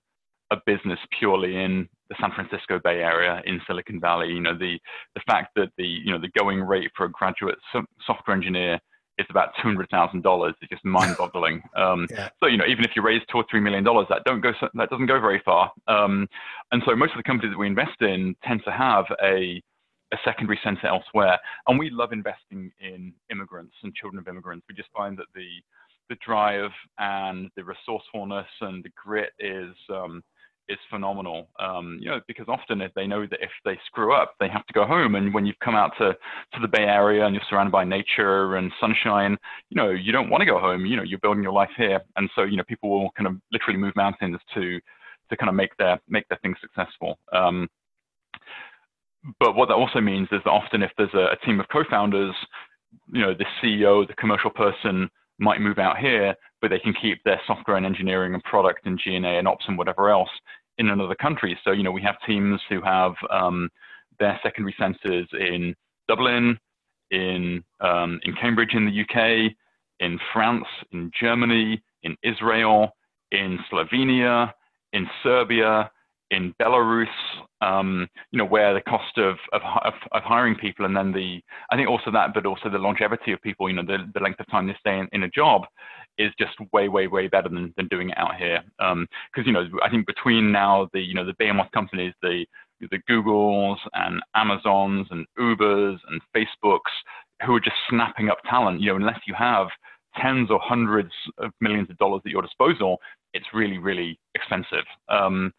[0.52, 4.28] a business purely in the San Francisco Bay Area in Silicon Valley.
[4.28, 4.78] You know, the
[5.16, 7.58] the fact that the you know the going rate for a graduate
[8.06, 8.78] software engineer
[9.20, 11.62] is about two hundred thousand dollars is just mind-boggling.
[11.76, 12.28] Um, yeah.
[12.40, 14.52] So you know, even if you raise two or three million dollars, that don't go
[14.74, 15.72] that doesn't go very far.
[15.88, 16.28] Um,
[16.72, 19.62] and so most of the companies that we invest in tend to have a
[20.12, 21.38] a secondary center elsewhere.
[21.68, 24.66] And we love investing in immigrants and children of immigrants.
[24.68, 25.46] We just find that the
[26.08, 30.22] the drive and the resourcefulness and the grit is um,
[30.70, 31.48] is phenomenal.
[31.58, 34.66] Um, you know, because often if they know that if they screw up, they have
[34.66, 35.14] to go home.
[35.14, 38.56] And when you've come out to, to the Bay Area and you're surrounded by nature
[38.56, 39.36] and sunshine,
[39.68, 40.86] you know, you don't want to go home.
[40.86, 42.00] You know, you're building your life here.
[42.16, 44.80] And so, you know, people will kind of literally move mountains to
[45.30, 47.18] to kind of make their make their things successful.
[47.32, 47.68] Um,
[49.38, 52.34] but what that also means is that often if there's a, a team of co-founders,
[53.12, 57.22] you know, the CEO, the commercial person might move out here, but they can keep
[57.24, 60.28] their software and engineering and product and G&A and ops and whatever else
[60.80, 61.56] in another country.
[61.62, 63.68] So, you know, we have teams who have um,
[64.18, 65.76] their secondary centers in
[66.08, 66.58] Dublin,
[67.10, 69.52] in, um, in Cambridge in the UK,
[70.00, 72.96] in France, in Germany, in Israel,
[73.30, 74.52] in Slovenia,
[74.94, 75.90] in Serbia,
[76.30, 77.06] in Belarus,
[77.60, 79.62] um, you know, where the cost of, of,
[80.12, 83.42] of, hiring people and then the, I think also that, but also the longevity of
[83.42, 85.62] people, you know, the, the length of time they stay in, in a job
[86.18, 88.62] is just way, way, way better than, than doing it out here.
[88.78, 89.08] Because, um,
[89.44, 92.44] you know, I think between now the, you know, the behemoth companies, the,
[92.80, 96.80] the Googles and Amazons and Ubers and Facebooks
[97.44, 99.68] who are just snapping up talent, you know, unless you have
[100.20, 102.98] tens or hundreds of millions of dollars at your disposal,
[103.32, 104.84] it's really, really expensive.
[105.08, 105.52] Um,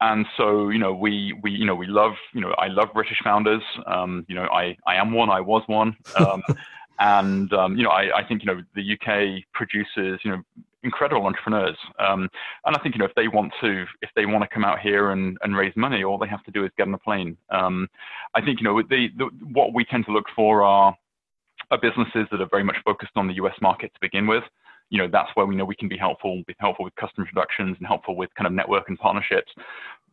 [0.00, 3.18] and so you know we we you know we love you know I love British
[3.22, 3.62] founders.
[3.86, 5.30] Um, you know I I am one.
[5.30, 5.96] I was one.
[6.16, 6.42] Um,
[6.98, 10.42] and um, you know I, I think you know the UK produces you know
[10.82, 11.76] incredible entrepreneurs.
[11.98, 12.28] Um,
[12.64, 14.80] and I think you know if they want to if they want to come out
[14.80, 17.36] here and, and raise money, all they have to do is get on a plane.
[17.50, 17.88] Um,
[18.34, 20.96] I think you know the, the what we tend to look for are
[21.70, 24.44] are businesses that are very much focused on the US market to begin with
[24.90, 27.76] you know, that's where we know we can be helpful, be helpful with customer introductions
[27.78, 29.50] and helpful with kind of network and partnerships.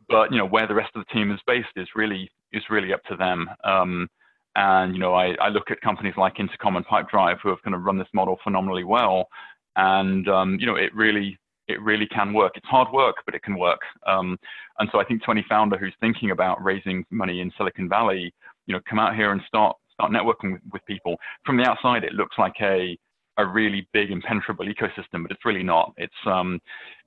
[0.09, 2.93] But you know, where the rest of the team is based is really is really
[2.93, 3.49] up to them.
[3.63, 4.09] Um,
[4.55, 7.75] and you know, I, I look at companies like Intercom and Pipedrive who have kind
[7.75, 9.27] of run this model phenomenally well.
[9.75, 12.53] And um, you know, it really it really can work.
[12.55, 13.79] It's hard work, but it can work.
[14.05, 14.37] Um,
[14.79, 18.33] and so I think 20 founder who's thinking about raising money in Silicon Valley,
[18.65, 21.15] you know, come out here and start start networking with, with people.
[21.45, 22.97] From the outside, it looks like a
[23.37, 25.93] a really big impenetrable ecosystem, but it's really not.
[25.97, 26.59] It's um,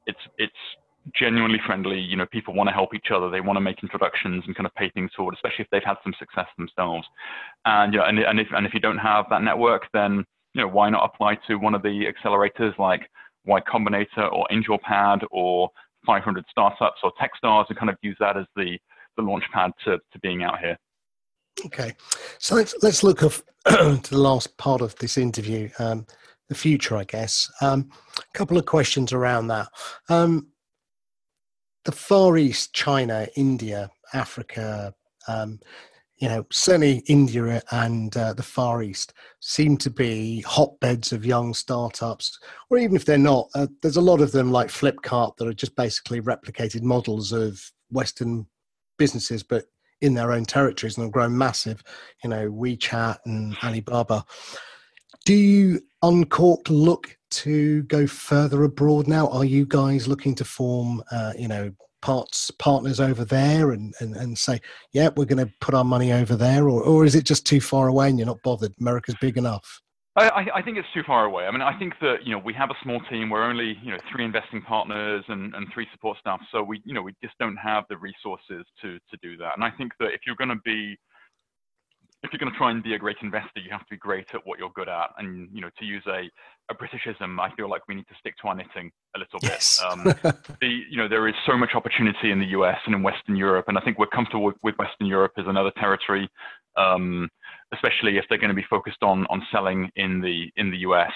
[0.07, 0.53] it's it's
[1.15, 1.99] genuinely friendly.
[1.99, 3.31] You know, people want to help each other.
[3.31, 5.97] They want to make introductions and kind of pay things forward, especially if they've had
[6.03, 7.07] some success themselves.
[7.65, 10.25] And you know, and, and if and if you don't have that network, then
[10.55, 13.03] you know, why not apply to one of the accelerators like
[13.45, 15.71] Y Combinator or AngelPad or
[16.07, 18.79] 500 startups or Techstars and kind of use that as the
[19.17, 20.77] the launch pad to, to being out here.
[21.65, 21.95] Okay,
[22.39, 23.19] so let's let's look
[23.67, 26.07] to the last part of this interview, um,
[26.49, 27.51] the future, I guess.
[27.63, 27.91] A um,
[28.35, 29.69] couple of questions around that.
[30.09, 30.49] Um,
[31.85, 34.93] the Far East, China, India, Africa,
[35.29, 35.61] um,
[36.19, 41.55] you know, certainly India and uh, the Far East seem to be hotbeds of young
[41.55, 42.39] startups,
[42.71, 45.55] or even if they're not, uh, there's a lot of them like Flipkart that are
[45.55, 48.47] just basically replicated models of Western
[48.99, 49.65] businesses, but
[50.01, 51.83] in their own territories and have grown massive,
[52.23, 54.25] you know, WeChat and Alibaba.
[55.25, 59.29] Do you Uncorked look to go further abroad now?
[59.29, 61.73] Are you guys looking to form, uh, you know,
[62.03, 64.61] parts partners over there and, and, and say,
[64.93, 67.61] yeah, we're going to put our money over there, or, or is it just too
[67.61, 68.73] far away and you're not bothered?
[68.81, 69.81] America's big enough.
[70.17, 71.45] I, I, think it's too far away.
[71.45, 73.29] I mean, I think that you know we have a small team.
[73.29, 76.95] We're only you know three investing partners and, and three support staff, so we you
[76.95, 79.53] know we just don't have the resources to to do that.
[79.57, 80.97] And I think that if you're going to be
[82.23, 84.27] if you're going to try and be a great investor, you have to be great
[84.35, 85.11] at what you're good at.
[85.19, 86.31] And you know, to use a,
[86.71, 89.51] a Britishism, I feel like we need to stick to our knitting a little bit.
[89.51, 89.83] Yes.
[89.87, 90.03] um,
[90.61, 93.67] the you know there is so much opportunity in the US and in Western Europe,
[93.69, 96.29] and I think we're comfortable with, with Western Europe as another territory.
[96.77, 97.29] Um,
[97.73, 101.13] especially if they're going to be focused on on selling in the in the US.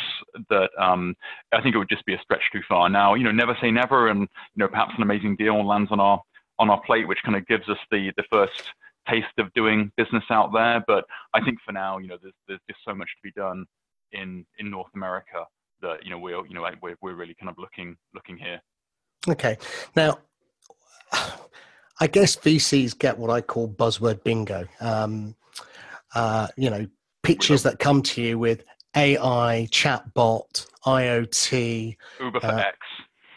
[0.48, 1.14] That um,
[1.52, 2.88] I think it would just be a stretch too far.
[2.88, 6.00] Now, you know, never say never, and you know, perhaps an amazing deal lands on
[6.00, 6.20] our
[6.58, 8.62] on our plate, which kind of gives us the the first
[9.08, 10.82] taste of doing business out there.
[10.86, 11.04] But
[11.34, 13.64] I think for now, you know, there's there's just so much to be done
[14.12, 15.44] in in North America
[15.82, 18.60] that you know we're you know we're we're really kind of looking looking here.
[19.28, 19.56] Okay,
[19.96, 20.18] now.
[22.02, 24.66] I guess VCs get what I call buzzword bingo.
[24.80, 25.34] Um,
[26.14, 26.86] uh, you know,
[27.22, 28.64] pitches that come to you with
[28.96, 32.78] AI, chatbot, IoT, Uber for uh, X.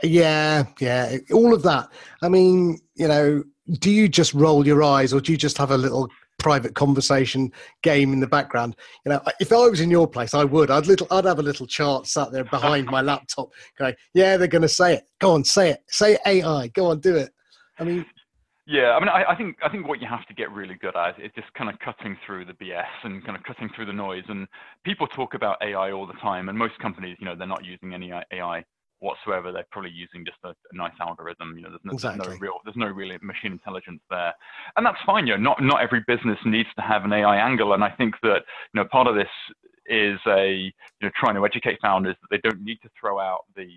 [0.04, 1.90] Yeah, yeah, all of that.
[2.22, 3.44] I mean, you know,
[3.80, 6.10] do you just roll your eyes or do you just have a little
[6.40, 7.52] private conversation
[7.82, 8.76] game in the background.
[9.06, 10.70] You know, if I was in your place, I would.
[10.70, 13.50] I'd little, I'd have a little chart sat there behind my laptop,
[13.80, 15.04] going, "Yeah, they're going to say it.
[15.20, 15.84] Go on, say it.
[15.88, 16.68] Say AI.
[16.68, 17.32] Go on, do it."
[17.80, 18.06] I mean,
[18.66, 20.96] yeah, I mean, I, I, think I think what you have to get really good
[20.96, 23.94] at is just kind of cutting through the BS and kind of cutting through the
[23.94, 24.24] noise.
[24.30, 24.48] And
[24.86, 27.94] people talk about AI all the time, and most companies, you know, they're not using
[27.94, 28.64] any uh, AI
[29.00, 29.52] whatsoever.
[29.52, 31.58] They're probably using just a, a nice algorithm.
[31.58, 32.26] You know, there's no, exactly.
[32.26, 34.34] there's no, real there's no real machine intelligence there,
[34.78, 35.28] and that's fine.
[35.28, 38.16] You know, not not every business needs to have an AI angle, and I think
[38.24, 38.44] that
[38.74, 39.28] you know part of this
[39.88, 43.42] is a you know trying to educate founders that they don't need to throw out
[43.58, 43.68] the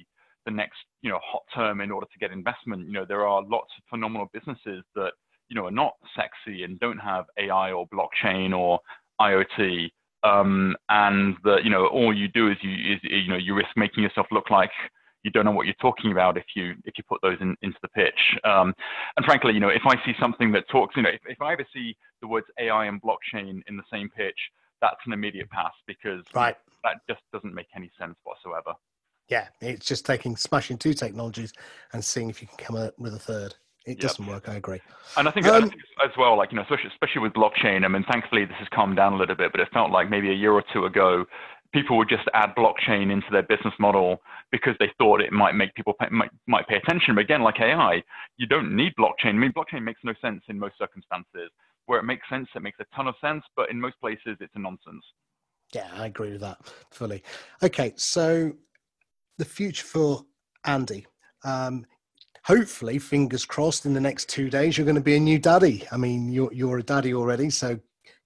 [0.47, 2.87] the next you know hot term in order to get investment.
[2.87, 5.13] You know, there are lots of phenomenal businesses that
[5.49, 8.81] you know are not sexy and don't have AI or blockchain or
[9.21, 9.91] IoT.
[10.23, 13.71] Um, and that you know all you do is you is, you know you risk
[13.77, 14.71] making yourself look like
[15.23, 17.79] you don't know what you're talking about if you if you put those in, into
[17.83, 18.39] the pitch.
[18.45, 18.73] Um,
[19.17, 21.53] and frankly, you know, if I see something that talks, you know, if, if I
[21.53, 24.39] ever see the words AI and blockchain in the same pitch,
[24.81, 26.57] that's an immediate pass because right.
[26.85, 28.73] that just doesn't make any sense whatsoever.
[29.29, 31.53] Yeah, it's just taking smashing two technologies
[31.93, 33.55] and seeing if you can come up with a third.
[33.87, 34.49] It doesn't work.
[34.49, 34.81] I agree.
[35.17, 35.75] And I think, um, I think,
[36.05, 37.85] as well, like you know, especially, especially with blockchain.
[37.85, 40.31] I mean, thankfully this has calmed down a little bit, but it felt like maybe
[40.31, 41.25] a year or two ago,
[41.73, 44.21] people would just add blockchain into their business model
[44.51, 47.15] because they thought it might make people pay, might, might pay attention.
[47.15, 48.03] But again, like AI,
[48.39, 49.31] you don't need blockchain.
[49.31, 51.51] I mean, blockchain makes no sense in most circumstances.
[51.87, 54.53] Where it makes sense, it makes a ton of sense, but in most places, it's
[54.57, 55.05] a nonsense.
[55.73, 56.59] Yeah, I agree with that
[56.91, 57.23] fully.
[57.63, 58.53] Okay, so
[59.39, 60.25] the future for
[60.65, 61.07] Andy.
[61.45, 61.87] Um,
[62.45, 65.87] hopefully, fingers crossed, in the next two days, you're going to be a new daddy.
[65.93, 67.79] I mean, you're you're a daddy already, so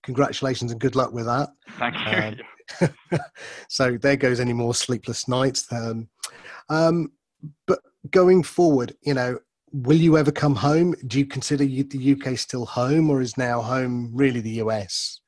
[0.03, 1.51] congratulations and good luck with that.
[1.79, 2.45] Thank you.
[2.81, 3.21] Um,
[3.69, 5.71] so there goes any more sleepless nights.
[5.73, 6.09] Um,
[6.69, 7.13] um,
[7.67, 7.81] but
[8.11, 9.39] going forward, you know,
[9.73, 10.95] will you ever come home?
[11.07, 15.21] Do you consider the UK still home, or is now home really the US?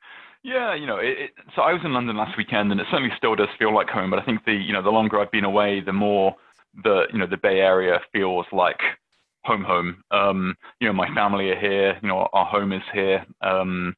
[0.42, 3.14] Yeah, you know, it, it, so I was in London last weekend, and it certainly
[3.16, 4.10] still does feel like home.
[4.10, 6.34] But I think the you know the longer I've been away, the more
[6.82, 8.80] the you know the Bay Area feels like
[9.44, 10.02] home home.
[10.10, 11.96] Um, you know, my family are here.
[12.02, 13.24] You know, our home is here.
[13.40, 13.94] Um,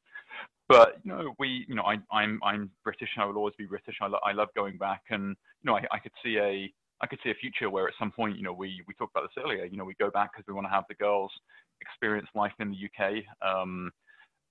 [0.69, 3.09] but you know, we, you know, I, I'm I'm British.
[3.19, 3.97] I will always be British.
[4.03, 5.31] I, lo- I love going back, and
[5.63, 6.71] you know, I, I could see a
[7.01, 9.29] I could see a future where at some point, you know, we we talked about
[9.29, 9.65] this earlier.
[9.65, 11.33] You know, we go back because we want to have the girls
[11.81, 13.23] experience life in the UK.
[13.41, 13.91] Um,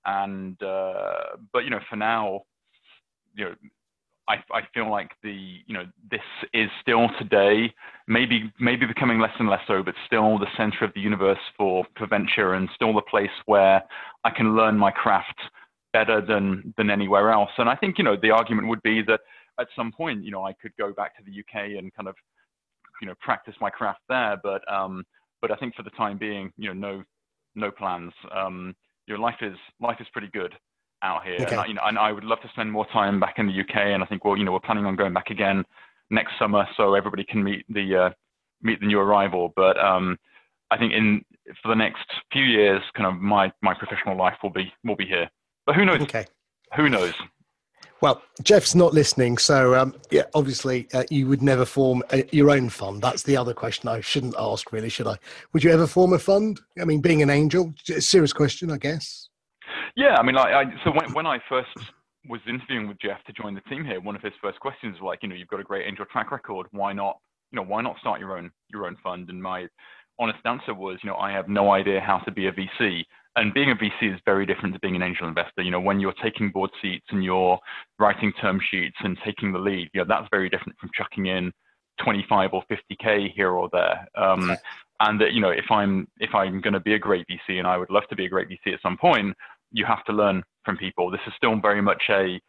[0.06, 2.42] and uh, but you know, for now,
[3.34, 3.54] you know,
[4.28, 6.20] I, I feel like the you know this
[6.52, 7.72] is still today
[8.08, 11.84] maybe maybe becoming less and less so, but still the center of the universe for
[11.96, 13.82] for venture and still the place where
[14.24, 15.38] I can learn my craft
[15.92, 17.50] better than than anywhere else.
[17.58, 19.20] And I think you know the argument would be that
[19.60, 22.14] at some point you know I could go back to the UK and kind of
[23.00, 24.38] you know practice my craft there.
[24.42, 25.04] But um,
[25.44, 27.04] but I think for the time being, you know, no
[27.54, 28.12] no plans.
[28.34, 28.74] Um,
[29.06, 30.54] your life is life is pretty good
[31.02, 31.50] out here, okay.
[31.50, 33.60] and, I, you know, and I would love to spend more time back in the
[33.60, 33.76] UK.
[33.76, 35.64] And I think well, you know, we're planning on going back again
[36.10, 38.10] next summer, so everybody can meet the uh,
[38.62, 39.52] meet the new arrival.
[39.54, 40.18] But um,
[40.70, 41.24] I think in
[41.62, 45.06] for the next few years, kind of my my professional life will be will be
[45.06, 45.28] here.
[45.66, 46.00] But who knows?
[46.02, 46.26] Okay.
[46.76, 47.14] Who knows?
[48.04, 52.50] Well, Jeff's not listening, so um, yeah, obviously uh, you would never form a, your
[52.50, 53.00] own fund.
[53.00, 55.16] That's the other question I shouldn't ask, really, should I?
[55.54, 56.60] Would you ever form a fund?
[56.78, 59.30] I mean, being an angel, serious question, I guess.
[59.96, 61.70] Yeah, I mean, I, I, so when, when I first
[62.28, 65.06] was interviewing with Jeff to join the team here, one of his first questions was
[65.06, 66.66] like, you know, you've got a great angel track record.
[66.72, 67.16] Why not,
[67.52, 69.30] you know, why not start your own your own fund?
[69.30, 69.66] And my
[70.18, 73.04] honest answer was, you know, I have no idea how to be a VC
[73.36, 75.62] and being a VC is very different to being an angel investor.
[75.62, 77.58] You know, when you're taking board seats and you're
[77.98, 81.52] writing term sheets and taking the lead, you know, that's very different from chucking in
[82.02, 84.06] 25 or 50k here or there.
[84.16, 84.60] Um, okay.
[85.00, 87.66] And that, you know, if I'm if I'm going to be a great VC, and
[87.66, 89.36] I would love to be a great VC at some point,
[89.72, 91.10] you have to learn from people.
[91.10, 92.40] This is still very much a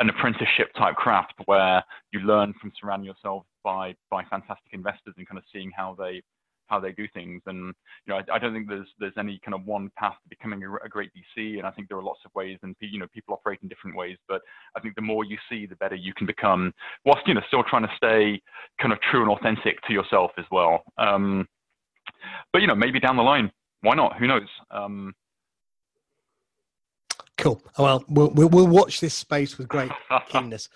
[0.00, 5.26] an apprenticeship type craft where you learn from surrounding yourself by by fantastic investors and
[5.26, 6.20] kind of seeing how they
[6.74, 7.40] how they do things.
[7.46, 7.74] And
[8.06, 10.62] you know, I, I, don't think there's there's any kind of one path to becoming
[10.64, 11.58] a, a, great VC.
[11.58, 13.96] And I think there are lots of ways, and you know, people operate in different
[13.96, 14.16] ways.
[14.28, 14.40] But
[14.76, 16.72] I think the more you see, the better you can become,
[17.04, 18.42] whilst you know, still trying to stay
[18.80, 20.82] kind of true and authentic to yourself as well.
[20.98, 21.46] Um,
[22.52, 23.50] but you know, maybe down the line,
[23.82, 24.16] why not?
[24.18, 24.48] Who knows?
[24.70, 25.14] Um,
[27.36, 27.60] Cool.
[27.78, 29.90] Well, we'll we'll watch this space with great
[30.28, 30.68] keenness.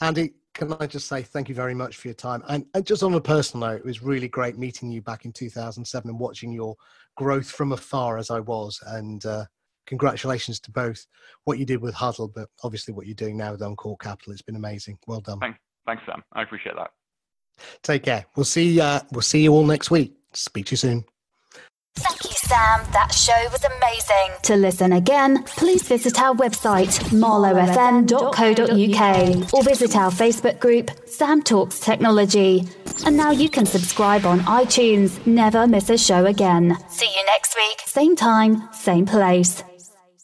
[0.00, 2.42] Andy, can I just say thank you very much for your time?
[2.48, 5.32] And, and, just on a personal note, it was really great meeting you back in
[5.32, 6.74] 2007 and watching your
[7.16, 8.80] growth from afar as I was.
[8.86, 9.44] And uh,
[9.86, 11.06] congratulations to both
[11.44, 14.32] what you did with Huddle, but obviously what you're doing now with Uncork Capital.
[14.32, 14.98] It's been amazing.
[15.06, 15.40] Well done.
[15.40, 16.22] Thanks, thanks Sam.
[16.32, 16.90] I appreciate that.
[17.82, 18.26] Take care.
[18.34, 18.80] We'll see.
[18.80, 20.14] Uh, we'll see you all next week.
[20.32, 21.04] Speak to you soon.
[22.48, 22.80] Sam.
[22.92, 24.36] That show was amazing.
[24.42, 31.80] To listen again, please visit our website, marlowfm.co.uk, or visit our Facebook group, Sam Talks
[31.80, 32.64] Technology.
[33.04, 35.24] And now you can subscribe on iTunes.
[35.26, 36.76] Never miss a show again.
[36.88, 39.64] See you next week, same time, same place.